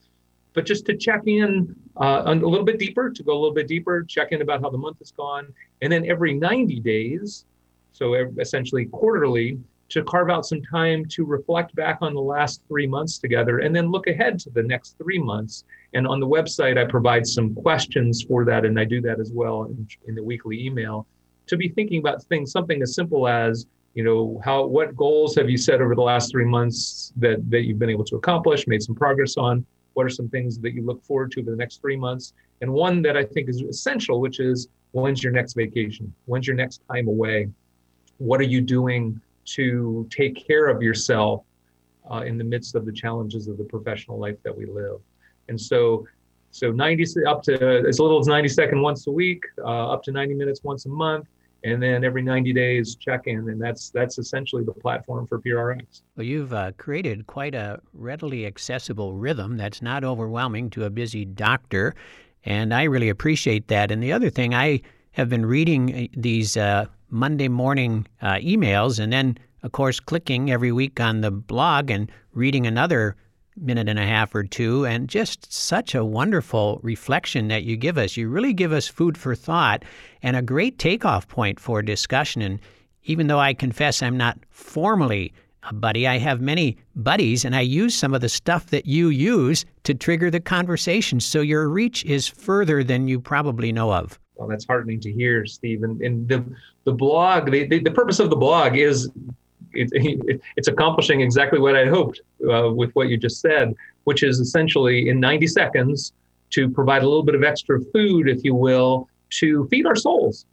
but 0.52 0.66
just 0.66 0.84
to 0.86 0.96
check 0.96 1.22
in 1.26 1.74
uh, 1.96 2.22
a 2.26 2.34
little 2.34 2.64
bit 2.64 2.78
deeper, 2.78 3.10
to 3.10 3.22
go 3.22 3.32
a 3.32 3.38
little 3.38 3.54
bit 3.54 3.68
deeper, 3.68 4.02
check 4.02 4.32
in 4.32 4.42
about 4.42 4.60
how 4.60 4.70
the 4.70 4.78
month 4.78 4.98
has 4.98 5.12
gone, 5.12 5.52
and 5.80 5.92
then 5.92 6.06
every 6.06 6.34
90 6.34 6.80
days, 6.80 7.44
so 7.92 8.14
essentially 8.38 8.86
quarterly, 8.86 9.58
to 9.92 10.02
carve 10.04 10.30
out 10.30 10.46
some 10.46 10.62
time 10.62 11.04
to 11.04 11.24
reflect 11.26 11.74
back 11.74 11.98
on 12.00 12.14
the 12.14 12.20
last 12.20 12.62
three 12.66 12.86
months 12.86 13.18
together 13.18 13.58
and 13.58 13.76
then 13.76 13.90
look 13.90 14.06
ahead 14.06 14.38
to 14.38 14.48
the 14.50 14.62
next 14.62 14.96
three 14.96 15.18
months. 15.18 15.64
And 15.92 16.06
on 16.06 16.18
the 16.18 16.26
website, 16.26 16.78
I 16.78 16.90
provide 16.90 17.26
some 17.26 17.54
questions 17.54 18.22
for 18.22 18.46
that, 18.46 18.64
and 18.64 18.80
I 18.80 18.84
do 18.84 19.02
that 19.02 19.20
as 19.20 19.32
well 19.32 19.64
in, 19.64 19.86
in 20.08 20.14
the 20.14 20.22
weekly 20.22 20.64
email 20.64 21.06
to 21.46 21.58
be 21.58 21.68
thinking 21.68 21.98
about 21.98 22.22
things, 22.24 22.50
something 22.50 22.80
as 22.80 22.94
simple 22.94 23.28
as, 23.28 23.66
you 23.92 24.02
know, 24.02 24.40
how 24.42 24.64
what 24.64 24.96
goals 24.96 25.34
have 25.36 25.50
you 25.50 25.58
set 25.58 25.82
over 25.82 25.94
the 25.94 26.00
last 26.00 26.30
three 26.30 26.46
months 26.46 27.12
that 27.16 27.38
that 27.50 27.62
you've 27.62 27.78
been 27.78 27.90
able 27.90 28.04
to 28.04 28.16
accomplish, 28.16 28.66
made 28.66 28.82
some 28.82 28.94
progress 28.94 29.36
on? 29.36 29.66
What 29.92 30.06
are 30.06 30.10
some 30.10 30.30
things 30.30 30.58
that 30.60 30.72
you 30.72 30.82
look 30.82 31.04
forward 31.04 31.32
to 31.32 31.44
for 31.44 31.50
the 31.50 31.56
next 31.56 31.82
three 31.82 31.96
months? 31.96 32.32
And 32.62 32.72
one 32.72 33.02
that 33.02 33.18
I 33.18 33.24
think 33.24 33.50
is 33.50 33.60
essential, 33.60 34.20
which 34.20 34.40
is 34.40 34.68
when's 34.92 35.22
your 35.22 35.32
next 35.32 35.52
vacation? 35.52 36.14
When's 36.24 36.46
your 36.46 36.56
next 36.56 36.80
time 36.90 37.08
away? 37.08 37.50
What 38.16 38.40
are 38.40 38.44
you 38.44 38.62
doing 38.62 39.20
to 39.44 40.06
take 40.10 40.46
care 40.46 40.68
of 40.68 40.82
yourself 40.82 41.44
uh, 42.10 42.22
in 42.22 42.38
the 42.38 42.44
midst 42.44 42.74
of 42.74 42.86
the 42.86 42.92
challenges 42.92 43.48
of 43.48 43.58
the 43.58 43.64
professional 43.64 44.18
life 44.18 44.36
that 44.42 44.56
we 44.56 44.66
live? 44.66 45.00
And 45.48 45.60
so 45.60 46.06
so 46.50 46.70
90 46.70 47.24
up 47.26 47.42
to 47.44 47.84
as 47.88 47.98
little 47.98 48.18
as 48.18 48.26
90 48.26 48.48
second 48.48 48.82
once 48.82 49.06
a 49.06 49.10
week, 49.10 49.44
uh, 49.64 49.92
up 49.92 50.02
to 50.04 50.12
90 50.12 50.34
minutes 50.34 50.60
once 50.62 50.84
a 50.84 50.90
month, 50.90 51.26
and 51.64 51.82
then 51.82 52.04
every 52.04 52.22
90 52.22 52.52
days 52.52 52.96
check 52.96 53.26
in 53.26 53.48
and 53.48 53.60
that's 53.60 53.90
that's 53.90 54.18
essentially 54.18 54.64
the 54.64 54.72
platform 54.72 55.26
for 55.26 55.38
prx 55.40 56.02
well 56.16 56.26
you've 56.26 56.52
uh, 56.52 56.72
created 56.76 57.26
quite 57.26 57.54
a 57.54 57.80
readily 57.92 58.46
accessible 58.46 59.14
rhythm 59.14 59.56
that's 59.56 59.82
not 59.82 60.04
overwhelming 60.04 60.70
to 60.70 60.84
a 60.84 60.90
busy 60.90 61.24
doctor 61.24 61.94
and 62.44 62.74
i 62.74 62.82
really 62.82 63.08
appreciate 63.08 63.68
that 63.68 63.90
and 63.90 64.02
the 64.02 64.12
other 64.12 64.30
thing 64.30 64.54
i 64.54 64.80
have 65.12 65.28
been 65.28 65.46
reading 65.46 65.94
uh, 65.94 66.06
these 66.16 66.56
uh, 66.56 66.86
monday 67.12 67.48
morning 67.48 68.06
uh, 68.22 68.34
emails 68.34 68.98
and 68.98 69.12
then 69.12 69.38
of 69.62 69.70
course 69.70 70.00
clicking 70.00 70.50
every 70.50 70.72
week 70.72 70.98
on 70.98 71.20
the 71.20 71.30
blog 71.30 71.90
and 71.90 72.10
reading 72.32 72.66
another 72.66 73.14
minute 73.56 73.88
and 73.88 73.98
a 73.98 74.06
half 74.06 74.34
or 74.34 74.44
two, 74.44 74.86
and 74.86 75.08
just 75.08 75.52
such 75.52 75.94
a 75.94 76.04
wonderful 76.04 76.80
reflection 76.82 77.48
that 77.48 77.64
you 77.64 77.76
give 77.76 77.98
us. 77.98 78.16
You 78.16 78.28
really 78.28 78.52
give 78.52 78.72
us 78.72 78.88
food 78.88 79.18
for 79.18 79.34
thought 79.34 79.84
and 80.22 80.36
a 80.36 80.42
great 80.42 80.78
takeoff 80.78 81.28
point 81.28 81.60
for 81.60 81.82
discussion. 81.82 82.42
And 82.42 82.60
even 83.04 83.26
though 83.26 83.38
I 83.38 83.54
confess 83.54 84.02
I'm 84.02 84.16
not 84.16 84.38
formally 84.50 85.32
a 85.64 85.74
buddy, 85.74 86.08
I 86.08 86.18
have 86.18 86.40
many 86.40 86.76
buddies, 86.96 87.44
and 87.44 87.54
I 87.54 87.60
use 87.60 87.94
some 87.94 88.14
of 88.14 88.20
the 88.20 88.28
stuff 88.28 88.66
that 88.66 88.86
you 88.86 89.08
use 89.08 89.64
to 89.84 89.94
trigger 89.94 90.30
the 90.30 90.40
conversation. 90.40 91.20
So 91.20 91.40
your 91.40 91.68
reach 91.68 92.04
is 92.04 92.26
further 92.26 92.82
than 92.82 93.06
you 93.06 93.20
probably 93.20 93.70
know 93.70 93.92
of. 93.92 94.18
Well, 94.36 94.48
that's 94.48 94.66
heartening 94.66 95.00
to 95.00 95.12
hear, 95.12 95.46
Steve. 95.46 95.82
And, 95.82 96.00
and 96.00 96.28
the, 96.28 96.44
the 96.84 96.92
blog, 96.92 97.50
the, 97.50 97.66
the, 97.66 97.80
the 97.80 97.90
purpose 97.90 98.18
of 98.18 98.30
the 98.30 98.36
blog 98.36 98.76
is 98.76 99.10
it, 99.74 99.90
it, 100.28 100.40
it's 100.56 100.68
accomplishing 100.68 101.20
exactly 101.20 101.58
what 101.58 101.76
I 101.76 101.86
hoped 101.86 102.20
uh, 102.50 102.70
with 102.70 102.92
what 102.92 103.08
you 103.08 103.16
just 103.16 103.40
said, 103.40 103.74
which 104.04 104.22
is 104.22 104.40
essentially 104.40 105.08
in 105.08 105.20
90 105.20 105.46
seconds, 105.46 106.12
to 106.50 106.68
provide 106.68 107.02
a 107.02 107.08
little 107.08 107.22
bit 107.22 107.34
of 107.34 107.42
extra 107.42 107.80
food, 107.92 108.28
if 108.28 108.44
you 108.44 108.54
will, 108.54 109.08
to 109.30 109.66
feed 109.70 109.86
our 109.86 109.96
souls. 109.96 110.44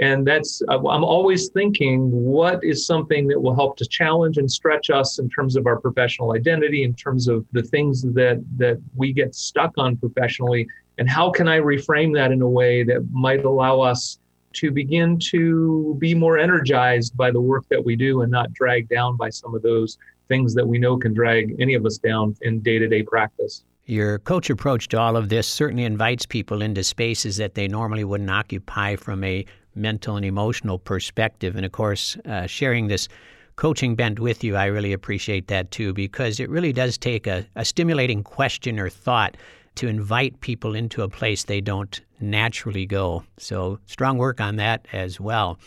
And 0.00 0.24
that's, 0.24 0.62
uh, 0.68 0.78
I'm 0.86 1.02
always 1.02 1.48
thinking, 1.48 2.10
what 2.12 2.62
is 2.62 2.86
something 2.86 3.26
that 3.26 3.40
will 3.40 3.54
help 3.54 3.76
to 3.78 3.86
challenge 3.86 4.38
and 4.38 4.48
stretch 4.48 4.90
us 4.90 5.18
in 5.18 5.28
terms 5.28 5.56
of 5.56 5.66
our 5.66 5.80
professional 5.80 6.34
identity, 6.34 6.84
in 6.84 6.94
terms 6.94 7.26
of 7.26 7.44
the 7.50 7.62
things 7.62 8.02
that, 8.02 8.44
that 8.56 8.80
we 8.94 9.12
get 9.12 9.34
stuck 9.34 9.72
on 9.76 9.96
professionally? 9.96 10.68
And 10.98 11.08
how 11.08 11.30
can 11.30 11.48
I 11.48 11.58
reframe 11.58 12.14
that 12.14 12.32
in 12.32 12.42
a 12.42 12.48
way 12.48 12.82
that 12.82 13.08
might 13.12 13.44
allow 13.44 13.80
us 13.80 14.18
to 14.54 14.70
begin 14.70 15.18
to 15.18 15.96
be 15.98 16.14
more 16.14 16.38
energized 16.38 17.16
by 17.16 17.30
the 17.30 17.40
work 17.40 17.64
that 17.70 17.84
we 17.84 17.94
do 17.94 18.22
and 18.22 18.30
not 18.30 18.52
dragged 18.52 18.88
down 18.88 19.16
by 19.16 19.30
some 19.30 19.54
of 19.54 19.62
those 19.62 19.98
things 20.26 20.54
that 20.54 20.66
we 20.66 20.78
know 20.78 20.96
can 20.96 21.14
drag 21.14 21.54
any 21.60 21.74
of 21.74 21.86
us 21.86 21.98
down 21.98 22.34
in 22.42 22.60
day 22.60 22.78
to 22.78 22.88
day 22.88 23.02
practice? 23.02 23.64
Your 23.86 24.18
coach 24.18 24.50
approach 24.50 24.88
to 24.88 24.98
all 24.98 25.16
of 25.16 25.28
this 25.28 25.46
certainly 25.46 25.84
invites 25.84 26.26
people 26.26 26.60
into 26.60 26.82
spaces 26.82 27.38
that 27.38 27.54
they 27.54 27.68
normally 27.68 28.04
wouldn't 28.04 28.28
occupy 28.28 28.96
from 28.96 29.24
a 29.24 29.46
mental 29.74 30.16
and 30.16 30.26
emotional 30.26 30.78
perspective. 30.78 31.56
And 31.56 31.64
of 31.64 31.72
course, 31.72 32.16
uh, 32.26 32.46
sharing 32.46 32.88
this 32.88 33.08
coaching 33.56 33.94
bent 33.94 34.20
with 34.20 34.44
you, 34.44 34.56
I 34.56 34.66
really 34.66 34.92
appreciate 34.92 35.48
that 35.48 35.70
too, 35.70 35.92
because 35.92 36.38
it 36.38 36.50
really 36.50 36.72
does 36.72 36.98
take 36.98 37.26
a, 37.26 37.46
a 37.56 37.64
stimulating 37.64 38.22
question 38.22 38.78
or 38.78 38.90
thought 38.90 39.36
to 39.78 39.88
invite 39.88 40.40
people 40.40 40.74
into 40.74 41.02
a 41.02 41.08
place 41.08 41.44
they 41.44 41.60
don't 41.60 42.00
naturally 42.20 42.86
go. 42.86 43.24
So, 43.38 43.78
strong 43.86 44.18
work 44.18 44.40
on 44.40 44.56
that 44.56 44.86
as 44.92 45.20
well. 45.20 45.58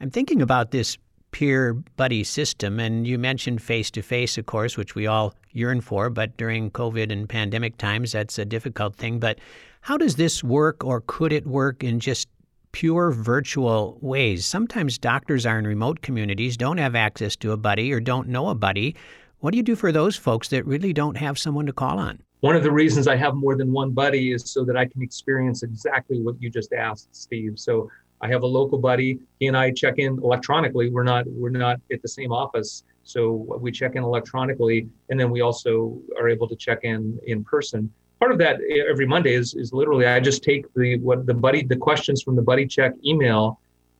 I'm 0.00 0.10
thinking 0.10 0.42
about 0.42 0.70
this 0.70 0.98
peer 1.30 1.74
buddy 1.96 2.24
system, 2.24 2.80
and 2.80 3.06
you 3.06 3.18
mentioned 3.18 3.62
face 3.62 3.90
to 3.92 4.02
face, 4.02 4.36
of 4.36 4.46
course, 4.46 4.76
which 4.76 4.94
we 4.94 5.06
all 5.06 5.34
yearn 5.52 5.80
for, 5.80 6.10
but 6.10 6.36
during 6.36 6.70
COVID 6.70 7.12
and 7.12 7.28
pandemic 7.28 7.78
times, 7.78 8.12
that's 8.12 8.38
a 8.38 8.44
difficult 8.44 8.96
thing. 8.96 9.18
But 9.18 9.38
how 9.82 9.96
does 9.96 10.16
this 10.16 10.42
work, 10.44 10.84
or 10.84 11.02
could 11.02 11.32
it 11.32 11.46
work 11.46 11.82
in 11.82 12.00
just 12.00 12.28
pure 12.72 13.10
virtual 13.10 13.98
ways. 14.00 14.46
Sometimes 14.46 14.98
doctors 14.98 15.46
are 15.46 15.58
in 15.58 15.66
remote 15.66 16.00
communities, 16.00 16.56
don't 16.56 16.78
have 16.78 16.94
access 16.94 17.36
to 17.36 17.52
a 17.52 17.56
buddy 17.56 17.92
or 17.92 18.00
don't 18.00 18.28
know 18.28 18.48
a 18.48 18.54
buddy. 18.54 18.96
What 19.40 19.50
do 19.50 19.58
you 19.58 19.62
do 19.62 19.76
for 19.76 19.92
those 19.92 20.16
folks 20.16 20.48
that 20.48 20.66
really 20.66 20.92
don't 20.92 21.16
have 21.16 21.38
someone 21.38 21.66
to 21.66 21.72
call 21.72 21.98
on? 21.98 22.22
One 22.42 22.54
of 22.54 22.62
the 22.62 22.70
reasons 22.70 23.08
I 23.08 23.16
have 23.16 23.34
more 23.34 23.56
than 23.56 23.72
one 23.72 23.90
buddy 23.92 24.32
is 24.32 24.50
so 24.50 24.64
that 24.64 24.76
I 24.76 24.84
can 24.84 25.02
experience 25.02 25.62
exactly 25.62 26.20
what 26.20 26.40
you 26.42 26.50
just 26.50 26.72
asked, 26.72 27.14
Steve. 27.14 27.58
So 27.58 27.90
I 28.20 28.28
have 28.28 28.42
a 28.42 28.46
local 28.46 28.78
buddy. 28.78 29.18
He 29.40 29.46
and 29.46 29.56
I 29.56 29.70
check 29.70 29.94
in 29.98 30.18
electronically. 30.18 30.90
We're 30.90 31.02
not 31.02 31.24
we're 31.26 31.50
not 31.50 31.80
at 31.92 32.02
the 32.02 32.08
same 32.08 32.32
office, 32.32 32.84
so 33.04 33.32
we 33.60 33.72
check 33.72 33.96
in 33.96 34.02
electronically, 34.02 34.88
and 35.08 35.18
then 35.18 35.30
we 35.30 35.40
also 35.40 35.98
are 36.18 36.28
able 36.28 36.48
to 36.48 36.56
check 36.56 36.80
in 36.82 37.18
in 37.26 37.42
person 37.44 37.90
part 38.22 38.30
of 38.30 38.38
that 38.38 38.60
every 38.88 39.04
Monday 39.04 39.34
is 39.34 39.54
is 39.54 39.72
literally 39.72 40.06
I 40.06 40.20
just 40.20 40.44
take 40.44 40.72
the 40.74 40.96
what 40.98 41.26
the 41.26 41.34
buddy 41.34 41.64
the 41.64 41.74
questions 41.76 42.22
from 42.22 42.36
the 42.36 42.42
buddy 42.42 42.66
check 42.68 42.92
email, 43.04 43.58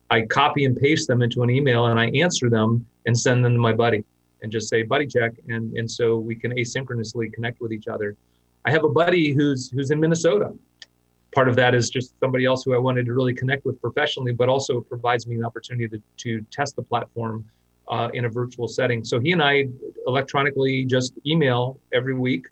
I 0.09 0.21
copy 0.21 0.63
and 0.63 0.77
paste 0.77 1.09
them 1.09 1.21
into 1.21 1.43
an 1.43 1.49
email 1.49 1.87
and 1.87 1.99
I 1.99 2.05
answer 2.25 2.49
them 2.49 2.85
and 3.05 3.19
send 3.19 3.43
them 3.43 3.51
to 3.51 3.59
my 3.59 3.73
buddy 3.73 4.05
and 4.41 4.49
just 4.49 4.69
say 4.69 4.83
buddy 4.83 5.07
check 5.07 5.33
and 5.49 5.77
and 5.77 5.91
so 5.91 6.15
we 6.15 6.35
can 6.35 6.51
asynchronously 6.53 7.33
connect 7.33 7.59
with 7.59 7.73
each 7.73 7.89
other. 7.89 8.15
I 8.65 8.71
have 8.71 8.83
a 8.83 8.89
buddy 8.89 9.33
who's 9.33 9.69
who's 9.69 9.91
in 9.91 9.99
Minnesota. 9.99 10.53
Part 11.33 11.49
of 11.49 11.55
that 11.55 11.73
is 11.73 11.89
just 11.89 12.13
somebody 12.19 12.45
else 12.45 12.63
who 12.63 12.75
I 12.75 12.77
wanted 12.77 13.05
to 13.07 13.13
really 13.13 13.33
connect 13.33 13.65
with 13.65 13.81
professionally, 13.81 14.33
but 14.33 14.49
also 14.49 14.81
provides 14.81 15.25
me 15.25 15.35
an 15.35 15.43
opportunity 15.43 15.87
to, 15.87 16.01
to 16.17 16.45
test 16.51 16.75
the 16.75 16.83
platform 16.83 17.43
uh, 17.87 18.09
in 18.13 18.25
a 18.25 18.29
virtual 18.29 18.67
setting. 18.67 19.03
So 19.03 19.19
he 19.19 19.31
and 19.31 19.41
I 19.41 19.67
electronically 20.05 20.85
just 20.85 21.13
email 21.25 21.79
every 21.91 22.13
week 22.13 22.45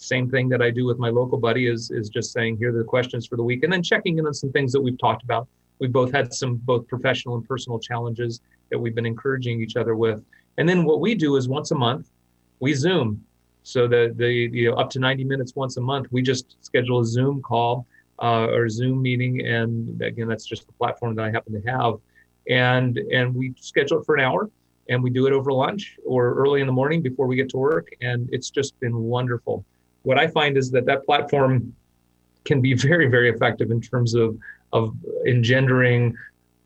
same 0.00 0.30
thing 0.30 0.48
that 0.48 0.62
I 0.62 0.70
do 0.70 0.86
with 0.86 0.98
my 0.98 1.10
local 1.10 1.38
buddy 1.38 1.66
is 1.66 1.90
is 1.90 2.08
just 2.08 2.32
saying 2.32 2.56
here 2.56 2.70
are 2.74 2.78
the 2.78 2.84
questions 2.84 3.26
for 3.26 3.36
the 3.36 3.42
week 3.42 3.62
and 3.62 3.72
then 3.72 3.82
checking 3.82 4.18
in 4.18 4.26
on 4.26 4.34
some 4.34 4.50
things 4.50 4.72
that 4.72 4.80
we've 4.80 4.98
talked 4.98 5.22
about. 5.22 5.46
We've 5.78 5.92
both 5.92 6.12
had 6.12 6.32
some 6.32 6.56
both 6.56 6.86
professional 6.88 7.36
and 7.36 7.46
personal 7.46 7.78
challenges 7.78 8.40
that 8.70 8.78
we've 8.78 8.94
been 8.94 9.06
encouraging 9.06 9.60
each 9.62 9.76
other 9.76 9.96
with. 9.96 10.24
And 10.58 10.68
then 10.68 10.84
what 10.84 11.00
we 11.00 11.14
do 11.14 11.36
is 11.36 11.48
once 11.48 11.70
a 11.70 11.74
month, 11.74 12.10
we 12.60 12.74
Zoom. 12.74 13.24
So 13.62 13.86
the 13.86 14.12
the 14.16 14.30
you 14.30 14.70
know 14.70 14.76
up 14.76 14.90
to 14.90 14.98
90 14.98 15.24
minutes 15.24 15.54
once 15.54 15.76
a 15.76 15.80
month, 15.80 16.08
we 16.10 16.22
just 16.22 16.56
schedule 16.64 17.00
a 17.00 17.04
Zoom 17.04 17.42
call 17.42 17.86
uh, 18.22 18.46
or 18.46 18.68
Zoom 18.68 19.02
meeting, 19.02 19.46
and 19.46 20.00
again 20.02 20.28
that's 20.28 20.46
just 20.46 20.66
the 20.66 20.72
platform 20.72 21.14
that 21.16 21.24
I 21.24 21.30
happen 21.30 21.60
to 21.60 21.70
have, 21.70 21.94
and 22.48 22.96
and 23.12 23.34
we 23.34 23.54
schedule 23.60 24.00
it 24.00 24.06
for 24.06 24.16
an 24.16 24.24
hour, 24.24 24.50
and 24.88 25.02
we 25.02 25.10
do 25.10 25.26
it 25.26 25.32
over 25.32 25.52
lunch 25.52 25.98
or 26.04 26.34
early 26.34 26.60
in 26.60 26.66
the 26.66 26.72
morning 26.72 27.02
before 27.02 27.26
we 27.26 27.36
get 27.36 27.48
to 27.50 27.58
work, 27.58 27.88
and 28.00 28.28
it's 28.32 28.50
just 28.50 28.78
been 28.80 28.96
wonderful 28.96 29.64
what 30.02 30.18
I 30.18 30.26
find 30.26 30.56
is 30.56 30.70
that 30.70 30.86
that 30.86 31.04
platform 31.04 31.74
can 32.44 32.60
be 32.60 32.74
very, 32.74 33.08
very 33.08 33.30
effective 33.30 33.70
in 33.70 33.80
terms 33.80 34.14
of 34.14 34.38
of 34.72 34.94
engendering 35.26 36.16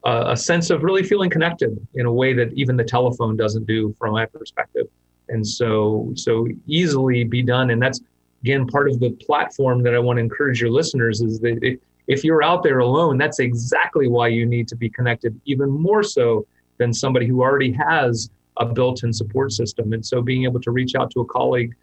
uh, 0.05 0.25
a 0.29 0.37
sense 0.37 0.69
of 0.69 0.83
really 0.83 1.03
feeling 1.03 1.31
connected 1.31 1.75
in 1.95 2.05
a 2.05 2.13
way 2.13 2.35
that 2.35 2.53
even 2.53 2.77
the 2.77 2.85
telephone 2.85 3.35
doesn't 3.35 3.67
do, 3.67 3.95
from 3.99 4.13
my 4.13 4.27
perspective. 4.27 4.87
And 5.29 5.47
so, 5.47 6.13
so 6.15 6.47
easily 6.67 7.25
be 7.25 7.43
done. 7.43 7.71
And 7.71 7.81
that's 7.81 8.01
again 8.43 8.67
part 8.67 8.91
of 8.91 9.01
the 9.01 9.11
platform 9.11 9.83
that 9.83 9.95
I 9.95 9.99
want 9.99 10.19
to 10.19 10.21
encourage 10.21 10.61
your 10.61 10.71
listeners 10.71 11.21
is 11.21 11.41
that 11.41 11.59
if, 11.63 11.79
if 12.07 12.25
you're 12.25 12.43
out 12.43 12.63
there 12.63 12.81
alone, 12.81 13.17
that's 13.17 13.39
exactly 13.39 14.09
why 14.09 14.29
you 14.29 14.45
need 14.45 14.69
to 14.69 14.77
be 14.77 14.91
connected, 14.91 15.41
even 15.47 15.71
more 15.71 16.03
so 16.03 16.47
than 16.79 16.93
somebody 16.93 17.27
who 17.27 17.41
already 17.41 17.73
has 17.73 18.31
a 18.59 18.67
built-in 18.67 19.13
support 19.13 19.53
system. 19.53 19.93
And 19.93 20.05
so, 20.05 20.21
being 20.21 20.45
able 20.45 20.61
to 20.61 20.71
reach 20.71 20.95
out 20.95 21.11
to 21.13 21.21
a 21.21 21.25
colleague 21.25 21.75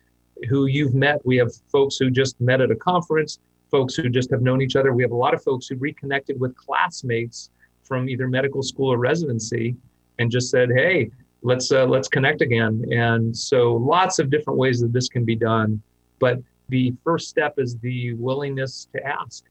who 0.49 0.65
you've 0.65 0.93
met. 0.93 1.25
We 1.25 1.37
have 1.37 1.51
folks 1.71 1.97
who 1.97 2.09
just 2.09 2.39
met 2.41 2.61
at 2.61 2.71
a 2.71 2.75
conference, 2.75 3.39
folks 3.69 3.95
who 3.95 4.09
just 4.09 4.31
have 4.31 4.41
known 4.41 4.61
each 4.61 4.75
other. 4.75 4.93
We 4.93 5.03
have 5.03 5.11
a 5.11 5.15
lot 5.15 5.33
of 5.33 5.43
folks 5.43 5.67
who 5.67 5.75
reconnected 5.75 6.39
with 6.39 6.55
classmates 6.55 7.49
from 7.83 8.09
either 8.09 8.27
medical 8.27 8.63
school 8.63 8.91
or 8.91 8.97
residency 8.97 9.75
and 10.19 10.31
just 10.31 10.49
said, 10.49 10.69
"Hey, 10.71 11.11
let's 11.41 11.71
uh, 11.71 11.85
let's 11.85 12.07
connect 12.07 12.41
again." 12.41 12.85
And 12.91 13.35
so, 13.35 13.75
lots 13.75 14.19
of 14.19 14.29
different 14.29 14.59
ways 14.59 14.79
that 14.81 14.93
this 14.93 15.07
can 15.07 15.25
be 15.25 15.35
done, 15.35 15.81
but 16.19 16.39
the 16.69 16.93
first 17.03 17.29
step 17.29 17.55
is 17.57 17.77
the 17.79 18.13
willingness 18.13 18.87
to 18.93 19.05
ask. 19.05 19.43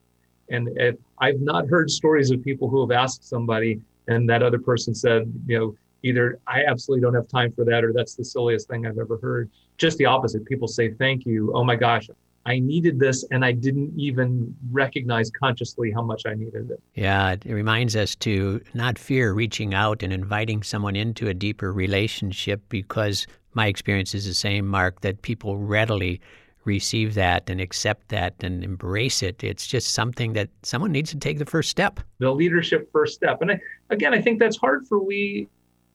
And 0.49 0.69
if, 0.75 0.95
I've 1.19 1.39
not 1.39 1.67
heard 1.67 1.89
stories 1.89 2.31
of 2.31 2.43
people 2.43 2.67
who 2.69 2.81
have 2.81 2.91
asked 2.91 3.23
somebody 3.23 3.79
and 4.07 4.27
that 4.29 4.43
other 4.43 4.59
person 4.59 4.93
said, 4.93 5.31
you 5.47 5.57
know, 5.57 5.75
either 6.03 6.39
I 6.47 6.63
absolutely 6.65 7.01
don't 7.03 7.13
have 7.13 7.27
time 7.27 7.51
for 7.51 7.63
that 7.65 7.83
or 7.83 7.93
that's 7.93 8.15
the 8.15 8.25
silliest 8.25 8.67
thing 8.67 8.85
I've 8.85 8.97
ever 8.97 9.17
heard. 9.17 9.49
Just 9.77 9.97
the 9.97 10.05
opposite. 10.05 10.45
People 10.45 10.67
say, 10.67 10.91
thank 10.91 11.25
you. 11.25 11.51
Oh 11.53 11.63
my 11.63 11.75
gosh, 11.75 12.09
I 12.45 12.59
needed 12.59 12.99
this 12.99 13.23
and 13.31 13.45
I 13.45 13.51
didn't 13.51 13.93
even 13.97 14.55
recognize 14.71 15.29
consciously 15.29 15.91
how 15.91 16.01
much 16.01 16.25
I 16.25 16.33
needed 16.33 16.71
it. 16.71 16.81
Yeah, 16.95 17.33
it 17.33 17.45
reminds 17.45 17.95
us 17.95 18.15
to 18.17 18.61
not 18.73 18.97
fear 18.97 19.33
reaching 19.33 19.73
out 19.73 20.01
and 20.01 20.11
inviting 20.11 20.63
someone 20.63 20.95
into 20.95 21.27
a 21.27 21.33
deeper 21.33 21.71
relationship 21.71 22.61
because 22.69 23.27
my 23.53 23.67
experience 23.67 24.15
is 24.15 24.25
the 24.25 24.33
same, 24.33 24.67
Mark, 24.67 25.01
that 25.01 25.21
people 25.21 25.57
readily 25.57 26.19
receive 26.63 27.15
that 27.15 27.49
and 27.49 27.59
accept 27.59 28.09
that 28.09 28.35
and 28.43 28.63
embrace 28.63 29.23
it. 29.23 29.43
It's 29.43 29.67
just 29.67 29.93
something 29.93 30.33
that 30.33 30.49
someone 30.63 30.91
needs 30.91 31.09
to 31.11 31.17
take 31.17 31.37
the 31.37 31.45
first 31.45 31.69
step. 31.69 31.99
The 32.19 32.31
leadership 32.31 32.91
first 32.91 33.15
step. 33.15 33.41
And 33.41 33.51
I, 33.51 33.59
again, 33.89 34.13
I 34.13 34.21
think 34.21 34.39
that's 34.39 34.57
hard 34.57 34.87
for 34.87 35.03
we 35.03 35.47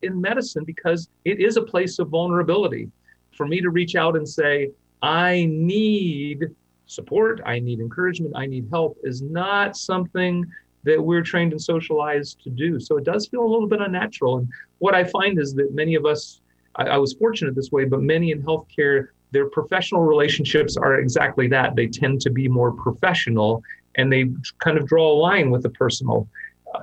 in 0.02 0.20
medicine 0.20 0.64
because 0.64 1.09
it 1.24 1.40
is 1.40 1.56
a 1.56 1.62
place 1.62 1.98
of 1.98 2.09
vulnerability. 2.09 2.90
For 3.37 3.46
me 3.46 3.61
to 3.61 3.70
reach 3.70 3.96
out 3.96 4.16
and 4.16 4.28
say, 4.28 4.70
I 5.02 5.46
need 5.50 6.46
support, 6.87 7.40
I 7.44 7.59
need 7.59 7.80
encouragement, 7.80 8.35
I 8.37 8.46
need 8.46 8.68
help 8.70 8.96
is 9.02 9.22
not 9.22 9.76
something 9.76 10.44
that 10.85 11.02
we're 11.02 11.22
trained 11.22 11.52
and 11.52 11.61
socialized 11.61 12.42
to 12.44 12.50
do. 12.50 12.78
So 12.78 12.96
it 12.96 13.04
does 13.04 13.26
feel 13.26 13.42
a 13.42 13.50
little 13.50 13.66
bit 13.66 13.80
unnatural. 13.80 14.38
And 14.38 14.48
what 14.78 14.94
I 14.94 15.04
find 15.04 15.38
is 15.38 15.52
that 15.54 15.74
many 15.74 15.96
of 15.96 16.06
us, 16.06 16.40
I, 16.76 16.85
I 16.85 16.96
was 16.96 17.12
fortunate 17.14 17.54
this 17.56 17.72
way, 17.72 17.85
but 17.85 18.02
many 18.02 18.30
in 18.30 18.42
healthcare, 18.42 19.09
their 19.32 19.50
professional 19.50 20.02
relationships 20.02 20.76
are 20.76 21.00
exactly 21.00 21.48
that. 21.48 21.74
They 21.74 21.88
tend 21.88 22.20
to 22.22 22.30
be 22.30 22.46
more 22.46 22.70
professional 22.70 23.62
and 23.96 24.12
they 24.12 24.30
kind 24.61 24.78
of 24.78 24.87
draw 24.87 25.12
a 25.12 25.16
line 25.16 25.50
with 25.50 25.62
the 25.62 25.70
personal. 25.70 26.28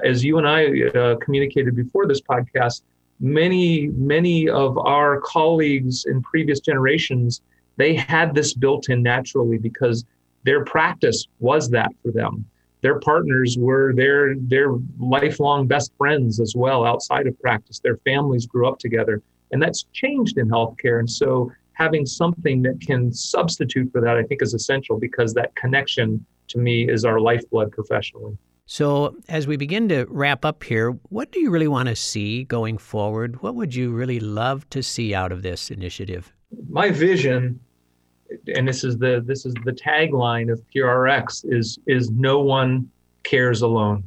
As 0.03 0.23
you 0.23 0.37
and 0.37 0.47
I 0.47 0.81
uh, 0.89 1.15
communicated 1.17 1.75
before 1.75 2.05
this 2.05 2.21
podcast, 2.21 2.81
many, 3.19 3.87
many 3.87 4.49
of 4.49 4.77
our 4.77 5.21
colleagues 5.21 6.05
in 6.05 6.21
previous 6.23 6.59
generations, 6.59 7.41
they 7.77 7.95
had 7.95 8.35
this 8.35 8.53
built 8.53 8.89
in 8.89 9.03
naturally 9.03 9.57
because 9.57 10.05
their 10.43 10.63
practice 10.65 11.27
was 11.39 11.69
that 11.69 11.91
for 12.01 12.11
them. 12.11 12.45
Their 12.81 12.99
partners 12.99 13.57
were 13.57 13.93
their 13.93 14.35
their 14.35 14.75
lifelong 14.99 15.67
best 15.67 15.91
friends 15.97 16.39
as 16.39 16.53
well 16.55 16.85
outside 16.85 17.27
of 17.27 17.39
practice. 17.39 17.79
Their 17.79 17.97
families 17.97 18.45
grew 18.45 18.67
up 18.67 18.77
together. 18.77 19.21
And 19.51 19.61
that's 19.61 19.85
changed 19.93 20.37
in 20.37 20.49
healthcare. 20.49 20.99
And 20.99 21.09
so 21.09 21.51
having 21.73 22.05
something 22.05 22.61
that 22.63 22.81
can 22.81 23.11
substitute 23.13 23.91
for 23.91 24.01
that, 24.01 24.17
I 24.17 24.23
think, 24.23 24.41
is 24.41 24.53
essential 24.53 24.99
because 24.99 25.33
that 25.35 25.55
connection 25.55 26.25
to 26.49 26.57
me 26.57 26.89
is 26.89 27.05
our 27.05 27.19
lifeblood 27.19 27.71
professionally. 27.71 28.37
So, 28.65 29.17
as 29.27 29.45
we 29.45 29.57
begin 29.57 29.89
to 29.89 30.05
wrap 30.09 30.45
up 30.45 30.63
here, 30.63 30.91
what 31.09 31.31
do 31.31 31.39
you 31.39 31.49
really 31.49 31.67
want 31.67 31.89
to 31.89 31.95
see 31.95 32.45
going 32.45 32.77
forward? 32.77 33.41
What 33.41 33.55
would 33.55 33.75
you 33.75 33.91
really 33.91 34.21
love 34.21 34.69
to 34.69 34.81
see 34.81 35.13
out 35.13 35.31
of 35.31 35.41
this 35.41 35.69
initiative? 35.69 36.31
My 36.69 36.91
vision 36.91 37.59
and 38.55 38.67
this 38.67 38.83
is 38.83 38.97
the 38.97 39.23
this 39.25 39.45
is 39.45 39.53
the 39.65 39.71
tagline 39.71 40.51
of 40.51 40.61
PeerRx 40.73 41.45
is 41.45 41.79
is 41.87 42.09
no 42.11 42.39
one 42.39 42.89
cares 43.23 43.61
alone. 43.61 44.03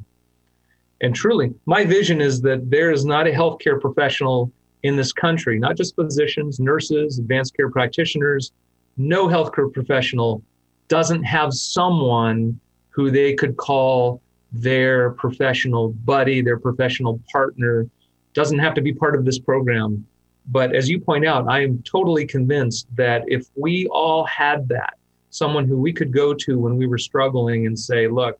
And 1.01 1.15
truly, 1.15 1.55
my 1.67 1.85
vision 1.85 2.21
is 2.21 2.41
that 2.43 2.71
there 2.71 2.91
is 2.91 3.05
not 3.05 3.27
a 3.27 3.31
healthcare 3.31 3.81
professional 3.81 4.51
in 4.83 4.97
this 4.97 5.13
country, 5.13 5.59
not 5.59 5.77
just 5.77 5.95
physicians, 5.95 6.59
nurses, 6.59 7.19
advanced 7.19 7.57
care 7.57 7.71
practitioners, 7.71 8.53
no 8.97 9.27
healthcare 9.29 9.73
professional 9.73 10.43
doesn't 10.89 11.25
have 11.25 11.53
someone 11.53 12.59
who 12.91 13.11
they 13.11 13.35
could 13.35 13.57
call 13.57 14.23
their 14.53 15.11
professional 15.11 15.89
buddy, 16.05 16.41
their 16.41 16.59
professional 16.59 17.21
partner, 17.31 17.87
doesn't 18.33 18.59
have 18.59 18.75
to 18.75 18.81
be 18.81 18.93
part 18.93 19.17
of 19.17 19.25
this 19.25 19.39
program. 19.39 20.07
But 20.49 20.75
as 20.75 20.89
you 20.89 21.01
point 21.01 21.27
out, 21.27 21.49
I 21.49 21.63
am 21.63 21.83
totally 21.83 22.27
convinced 22.27 22.87
that 22.95 23.25
if 23.27 23.47
we 23.57 23.87
all 23.89 24.25
had 24.25 24.69
that, 24.69 24.95
someone 25.31 25.67
who 25.67 25.79
we 25.79 25.93
could 25.93 26.13
go 26.13 26.33
to 26.33 26.59
when 26.59 26.77
we 26.77 26.87
were 26.87 26.99
struggling 26.99 27.67
and 27.67 27.79
say, 27.79 28.07
look, 28.07 28.39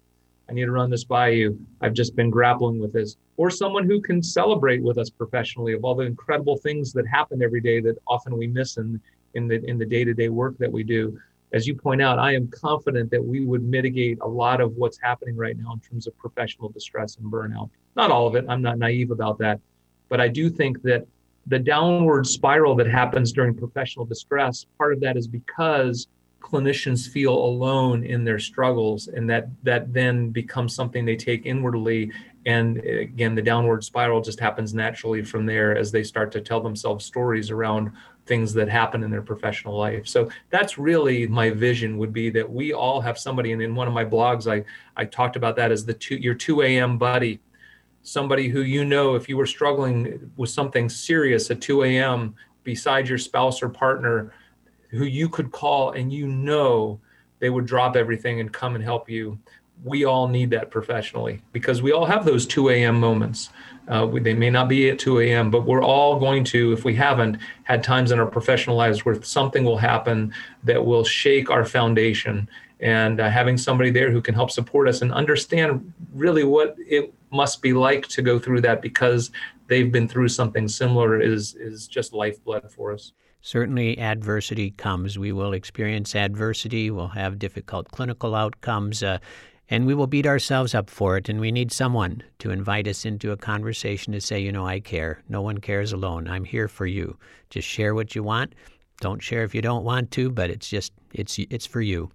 I 0.49 0.53
need 0.53 0.66
to 0.66 0.71
run 0.71 0.90
this 0.90 1.05
by 1.05 1.29
you. 1.29 1.59
I've 1.81 1.92
just 1.92 2.14
been 2.14 2.31
grappling 2.31 2.79
with 2.79 2.92
this. 2.92 3.16
Or 3.37 3.51
someone 3.51 3.85
who 3.85 4.01
can 4.01 4.23
celebrate 4.23 4.83
with 4.83 4.97
us 4.97 5.11
professionally 5.11 5.73
of 5.73 5.85
all 5.85 5.97
the 5.97 6.05
incredible 6.05 6.57
things 6.57 6.92
that 6.92 7.07
happen 7.07 7.42
every 7.42 7.61
day 7.61 7.81
that 7.81 7.99
often 8.07 8.37
we 8.37 8.47
miss 8.47 8.77
in, 8.77 9.01
in 9.35 9.49
the 9.49 9.62
in 9.69 9.77
the 9.77 9.85
day-to-day 9.85 10.29
work 10.29 10.57
that 10.59 10.71
we 10.71 10.85
do. 10.85 11.19
As 11.53 11.66
you 11.66 11.75
point 11.75 12.01
out, 12.01 12.19
I 12.19 12.35
am 12.35 12.49
confident 12.49 13.11
that 13.11 13.25
we 13.25 13.45
would 13.45 13.62
mitigate 13.62 14.19
a 14.21 14.27
lot 14.27 14.61
of 14.61 14.77
what's 14.77 14.99
happening 15.01 15.37
right 15.37 15.57
now 15.57 15.73
in 15.73 15.81
terms 15.81 16.07
of 16.07 16.16
professional 16.16 16.69
distress 16.69 17.16
and 17.16 17.31
burnout. 17.31 17.71
Not 17.97 18.11
all 18.11 18.27
of 18.27 18.37
it. 18.37 18.45
I'm 18.49 18.62
not 18.62 18.79
naive 18.79 19.11
about 19.11 19.38
that. 19.38 19.61
But 20.09 20.21
I 20.21 20.29
do 20.29 20.49
think 20.49 20.83
that 20.83 21.07
the 21.46 21.59
downward 21.59 22.26
spiral 22.26 22.74
that 22.76 22.88
happens 22.88 23.32
during 23.32 23.54
professional 23.54 24.04
distress, 24.04 24.66
part 24.78 24.92
of 24.92 25.00
that 25.00 25.16
is 25.16 25.26
because 25.28 26.09
clinicians 26.40 27.09
feel 27.09 27.35
alone 27.35 28.04
in 28.04 28.24
their 28.24 28.38
struggles 28.38 29.09
and 29.09 29.28
that 29.28 29.48
that 29.64 29.92
then 29.92 30.30
becomes 30.30 30.74
something 30.74 31.04
they 31.04 31.16
take 31.16 31.44
inwardly. 31.44 32.11
And 32.46 32.78
again 32.78 33.35
the 33.35 33.42
downward 33.42 33.82
spiral 33.82 34.20
just 34.20 34.38
happens 34.38 34.72
naturally 34.72 35.22
from 35.22 35.44
there 35.44 35.76
as 35.76 35.90
they 35.90 36.04
start 36.04 36.30
to 36.32 36.40
tell 36.40 36.61
themselves 36.61 37.04
stories 37.04 37.50
around 37.50 37.90
things 38.26 38.52
that 38.54 38.68
happen 38.68 39.02
in 39.02 39.11
their 39.11 39.22
professional 39.22 39.76
life. 39.76 40.06
So 40.06 40.28
that's 40.50 40.78
really 40.78 41.26
my 41.26 41.50
vision 41.50 41.98
would 41.98 42.12
be 42.12 42.30
that 42.30 42.48
we 42.48 42.72
all 42.72 43.00
have 43.00 43.18
somebody 43.18 43.52
and 43.52 43.61
in 43.62 43.74
one 43.74 43.88
of 43.88 43.94
my 43.94 44.04
blogs 44.04 44.50
i 44.50 44.64
i 44.96 45.04
talked 45.04 45.35
about 45.35 45.56
that 45.56 45.72
as 45.72 45.85
the 45.85 45.94
two 45.94 46.16
your 46.16 46.35
2 46.35 46.62
a.m 46.62 46.96
buddy 46.98 47.40
somebody 48.07 48.49
who 48.49 48.62
you 48.62 48.85
know 48.85 49.14
if 49.14 49.29
you 49.29 49.37
were 49.37 49.47
struggling 49.47 50.31
with 50.37 50.51
something 50.51 50.88
serious 50.88 51.51
at 51.51 51.61
2 51.61 51.83
a.m 51.85 52.35
beside 52.66 53.09
your 53.09 53.16
spouse 53.16 53.62
or 53.62 53.69
partner 53.69 54.33
who 54.90 55.05
you 55.05 55.29
could 55.29 55.51
call 55.53 55.92
and 55.92 56.12
you 56.12 56.27
know 56.27 57.01
they 57.38 57.49
would 57.49 57.64
drop 57.64 57.97
everything 57.97 58.40
and 58.40 58.53
come 58.53 58.75
and 58.75 58.85
help 58.85 59.09
you. 59.09 59.38
We 59.85 60.05
all 60.05 60.27
need 60.27 60.51
that 60.51 60.71
professionally 60.71 61.42
because 61.53 61.83
we 61.83 61.92
all 61.92 62.07
have 62.07 62.25
those 62.25 62.47
2 62.47 62.71
a.m. 62.71 62.99
moments. 62.99 63.51
Uh, 63.88 64.07
they 64.07 64.35
may 64.35 64.51
not 64.51 64.69
be 64.69 64.88
at 64.90 64.99
2 64.99 65.21
a.m., 65.21 65.51
but 65.51 65.66
we're 65.66 65.83
all 65.83 66.19
going 66.19 66.45
to, 66.45 66.73
if 66.73 66.85
we 66.85 66.95
haven't, 66.95 67.38
had 67.64 67.85
times 67.85 68.11
in 68.11 68.19
our 68.19 68.27
professional 68.27 68.75
lives 68.75 69.05
where 69.05 69.23
something 69.23 69.64
will 69.64 69.77
happen 69.77 70.33
that 70.64 70.85
will 70.85 71.05
shake 71.05 71.51
our 71.51 71.64
foundation. 71.64 72.49
And 72.81 73.21
uh, 73.21 73.31
having 73.31 73.57
somebody 73.59 73.90
there 73.90 74.11
who 74.11 74.21
can 74.21 74.35
help 74.35 74.51
support 74.51 74.88
us 74.88 75.03
and 75.03 75.12
understand 75.12 75.92
really 76.14 76.45
what 76.45 76.75
it 76.79 77.12
must 77.37 77.62
be 77.62 77.72
like 77.72 78.09
to 78.09 78.22
go 78.22 78.38
through 78.38 78.62
that 78.62 78.83
because 78.83 79.31
they've 79.68 79.92
been 79.92 80.09
through 80.09 80.29
something 80.29 80.66
similar 80.68 81.20
is 81.20 81.55
is 81.55 81.87
just 81.87 82.12
lifeblood 82.12 82.70
for 82.72 82.92
us. 82.92 83.12
Certainly, 83.42 83.99
adversity 83.99 84.72
comes. 84.72 85.18
We 85.18 85.31
will 85.31 85.53
experience 85.53 86.16
adversity. 86.16 86.90
We'll 86.90 87.09
have 87.09 87.38
difficult 87.38 87.92
clinical 87.92 88.35
outcomes. 88.35 89.03
Uh, 89.03 89.18
and 89.68 89.87
we 89.87 89.94
will 89.94 90.07
beat 90.07 90.27
ourselves 90.27 90.75
up 90.75 90.90
for 90.90 91.16
it. 91.16 91.29
And 91.29 91.40
we 91.40 91.51
need 91.51 91.72
someone 91.72 92.22
to 92.38 92.51
invite 92.51 92.87
us 92.87 93.05
into 93.05 93.33
a 93.33 93.37
conversation 93.37 94.12
to 94.12 94.20
say, 94.20 94.40
you 94.40 94.53
know, 94.53 94.66
I 94.66 94.81
care. 94.81 95.22
No 95.29 95.42
one 95.42 95.59
cares 95.59 95.92
alone. 95.92 96.29
I'm 96.29 96.44
here 96.44 96.68
for 96.68 96.87
you. 96.87 97.18
Just 97.51 97.66
share 97.68 97.94
what 97.94 98.14
you 98.14 98.22
want. 98.22 98.55
Don't 99.01 99.22
share 99.22 99.42
if 99.42 99.55
you 99.55 99.62
don't 99.62 99.85
want 99.85 100.11
to, 100.12 100.31
but 100.31 100.51
it's 100.51 100.68
just 100.68 100.92
it's 101.12 101.38
it's 101.38 101.66
for 101.66 101.81
you. 101.81 102.11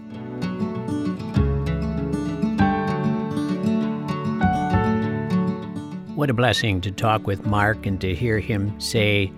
What 6.16 6.30
a 6.30 6.32
blessing 6.32 6.80
to 6.80 6.90
talk 6.90 7.26
with 7.26 7.44
Mark 7.44 7.84
and 7.84 8.00
to 8.00 8.14
hear 8.14 8.40
him 8.40 8.80
say, 8.80 9.30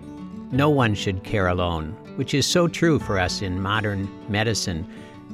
No 0.52 0.70
one 0.70 0.94
should 0.94 1.24
care 1.24 1.48
alone, 1.48 1.96
which 2.14 2.34
is 2.34 2.46
so 2.46 2.68
true 2.68 3.00
for 3.00 3.18
us 3.18 3.42
in 3.42 3.60
modern 3.60 4.08
medicine. 4.30 4.86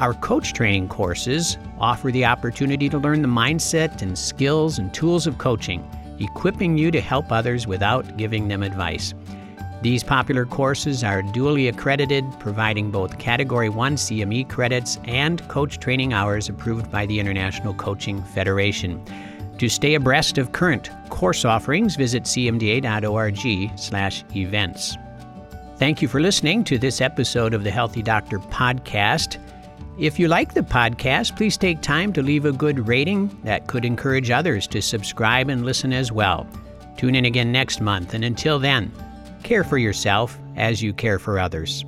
Our 0.00 0.14
coach 0.14 0.54
training 0.54 0.88
courses 0.88 1.56
offer 1.78 2.10
the 2.10 2.24
opportunity 2.24 2.88
to 2.88 2.98
learn 2.98 3.22
the 3.22 3.28
mindset 3.28 4.02
and 4.02 4.18
skills 4.18 4.80
and 4.80 4.92
tools 4.92 5.28
of 5.28 5.38
coaching, 5.38 5.88
equipping 6.18 6.76
you 6.76 6.90
to 6.90 7.00
help 7.00 7.30
others 7.30 7.68
without 7.68 8.16
giving 8.16 8.48
them 8.48 8.64
advice. 8.64 9.14
These 9.80 10.02
popular 10.02 10.44
courses 10.44 11.04
are 11.04 11.22
dually 11.22 11.68
accredited, 11.68 12.24
providing 12.40 12.90
both 12.90 13.20
Category 13.20 13.68
1 13.68 13.94
CME 13.94 14.48
credits 14.48 14.98
and 15.04 15.46
coach 15.46 15.78
training 15.78 16.12
hours 16.12 16.48
approved 16.48 16.90
by 16.90 17.06
the 17.06 17.20
International 17.20 17.72
Coaching 17.72 18.20
Federation. 18.20 19.00
To 19.58 19.68
stay 19.68 19.94
abreast 19.94 20.38
of 20.38 20.52
current 20.52 20.90
course 21.08 21.44
offerings, 21.44 21.96
visit 21.96 22.22
cmda.org/events. 22.22 24.96
Thank 25.76 26.02
you 26.02 26.08
for 26.08 26.20
listening 26.20 26.64
to 26.64 26.78
this 26.78 27.00
episode 27.00 27.54
of 27.54 27.64
the 27.64 27.70
Healthy 27.70 28.02
Doctor 28.02 28.38
podcast. 28.38 29.38
If 29.98 30.18
you 30.18 30.28
like 30.28 30.54
the 30.54 30.60
podcast, 30.60 31.36
please 31.36 31.56
take 31.56 31.80
time 31.80 32.12
to 32.12 32.22
leave 32.22 32.44
a 32.44 32.52
good 32.52 32.86
rating 32.86 33.36
that 33.42 33.66
could 33.66 33.84
encourage 33.84 34.30
others 34.30 34.68
to 34.68 34.80
subscribe 34.80 35.48
and 35.48 35.64
listen 35.64 35.92
as 35.92 36.12
well. 36.12 36.46
Tune 36.96 37.16
in 37.16 37.24
again 37.24 37.50
next 37.50 37.80
month, 37.80 38.14
and 38.14 38.24
until 38.24 38.60
then, 38.60 38.92
care 39.42 39.64
for 39.64 39.78
yourself 39.78 40.38
as 40.56 40.82
you 40.82 40.92
care 40.92 41.18
for 41.18 41.38
others. 41.38 41.84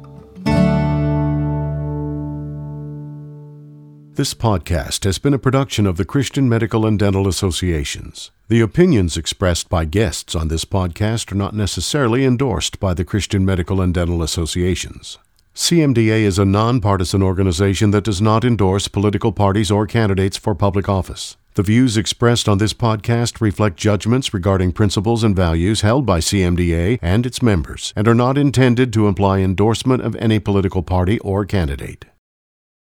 This 4.20 4.34
podcast 4.34 5.04
has 5.04 5.18
been 5.18 5.32
a 5.32 5.38
production 5.38 5.86
of 5.86 5.96
the 5.96 6.04
Christian 6.04 6.46
Medical 6.46 6.84
and 6.84 6.98
Dental 6.98 7.26
Associations. 7.26 8.30
The 8.48 8.60
opinions 8.60 9.16
expressed 9.16 9.70
by 9.70 9.86
guests 9.86 10.34
on 10.34 10.48
this 10.48 10.66
podcast 10.66 11.32
are 11.32 11.36
not 11.36 11.54
necessarily 11.54 12.26
endorsed 12.26 12.78
by 12.78 12.92
the 12.92 13.02
Christian 13.02 13.46
Medical 13.46 13.80
and 13.80 13.94
Dental 13.94 14.22
Associations. 14.22 15.16
CMDA 15.54 16.20
is 16.20 16.38
a 16.38 16.44
nonpartisan 16.44 17.22
organization 17.22 17.92
that 17.92 18.04
does 18.04 18.20
not 18.20 18.44
endorse 18.44 18.88
political 18.88 19.32
parties 19.32 19.70
or 19.70 19.86
candidates 19.86 20.36
for 20.36 20.54
public 20.54 20.86
office. 20.86 21.38
The 21.54 21.62
views 21.62 21.96
expressed 21.96 22.46
on 22.46 22.58
this 22.58 22.74
podcast 22.74 23.40
reflect 23.40 23.78
judgments 23.78 24.34
regarding 24.34 24.72
principles 24.72 25.24
and 25.24 25.34
values 25.34 25.80
held 25.80 26.04
by 26.04 26.18
CMDA 26.18 26.98
and 27.00 27.24
its 27.24 27.40
members 27.40 27.94
and 27.96 28.06
are 28.06 28.14
not 28.14 28.36
intended 28.36 28.92
to 28.92 29.08
imply 29.08 29.38
endorsement 29.38 30.02
of 30.02 30.14
any 30.16 30.38
political 30.38 30.82
party 30.82 31.18
or 31.20 31.46
candidate. 31.46 32.04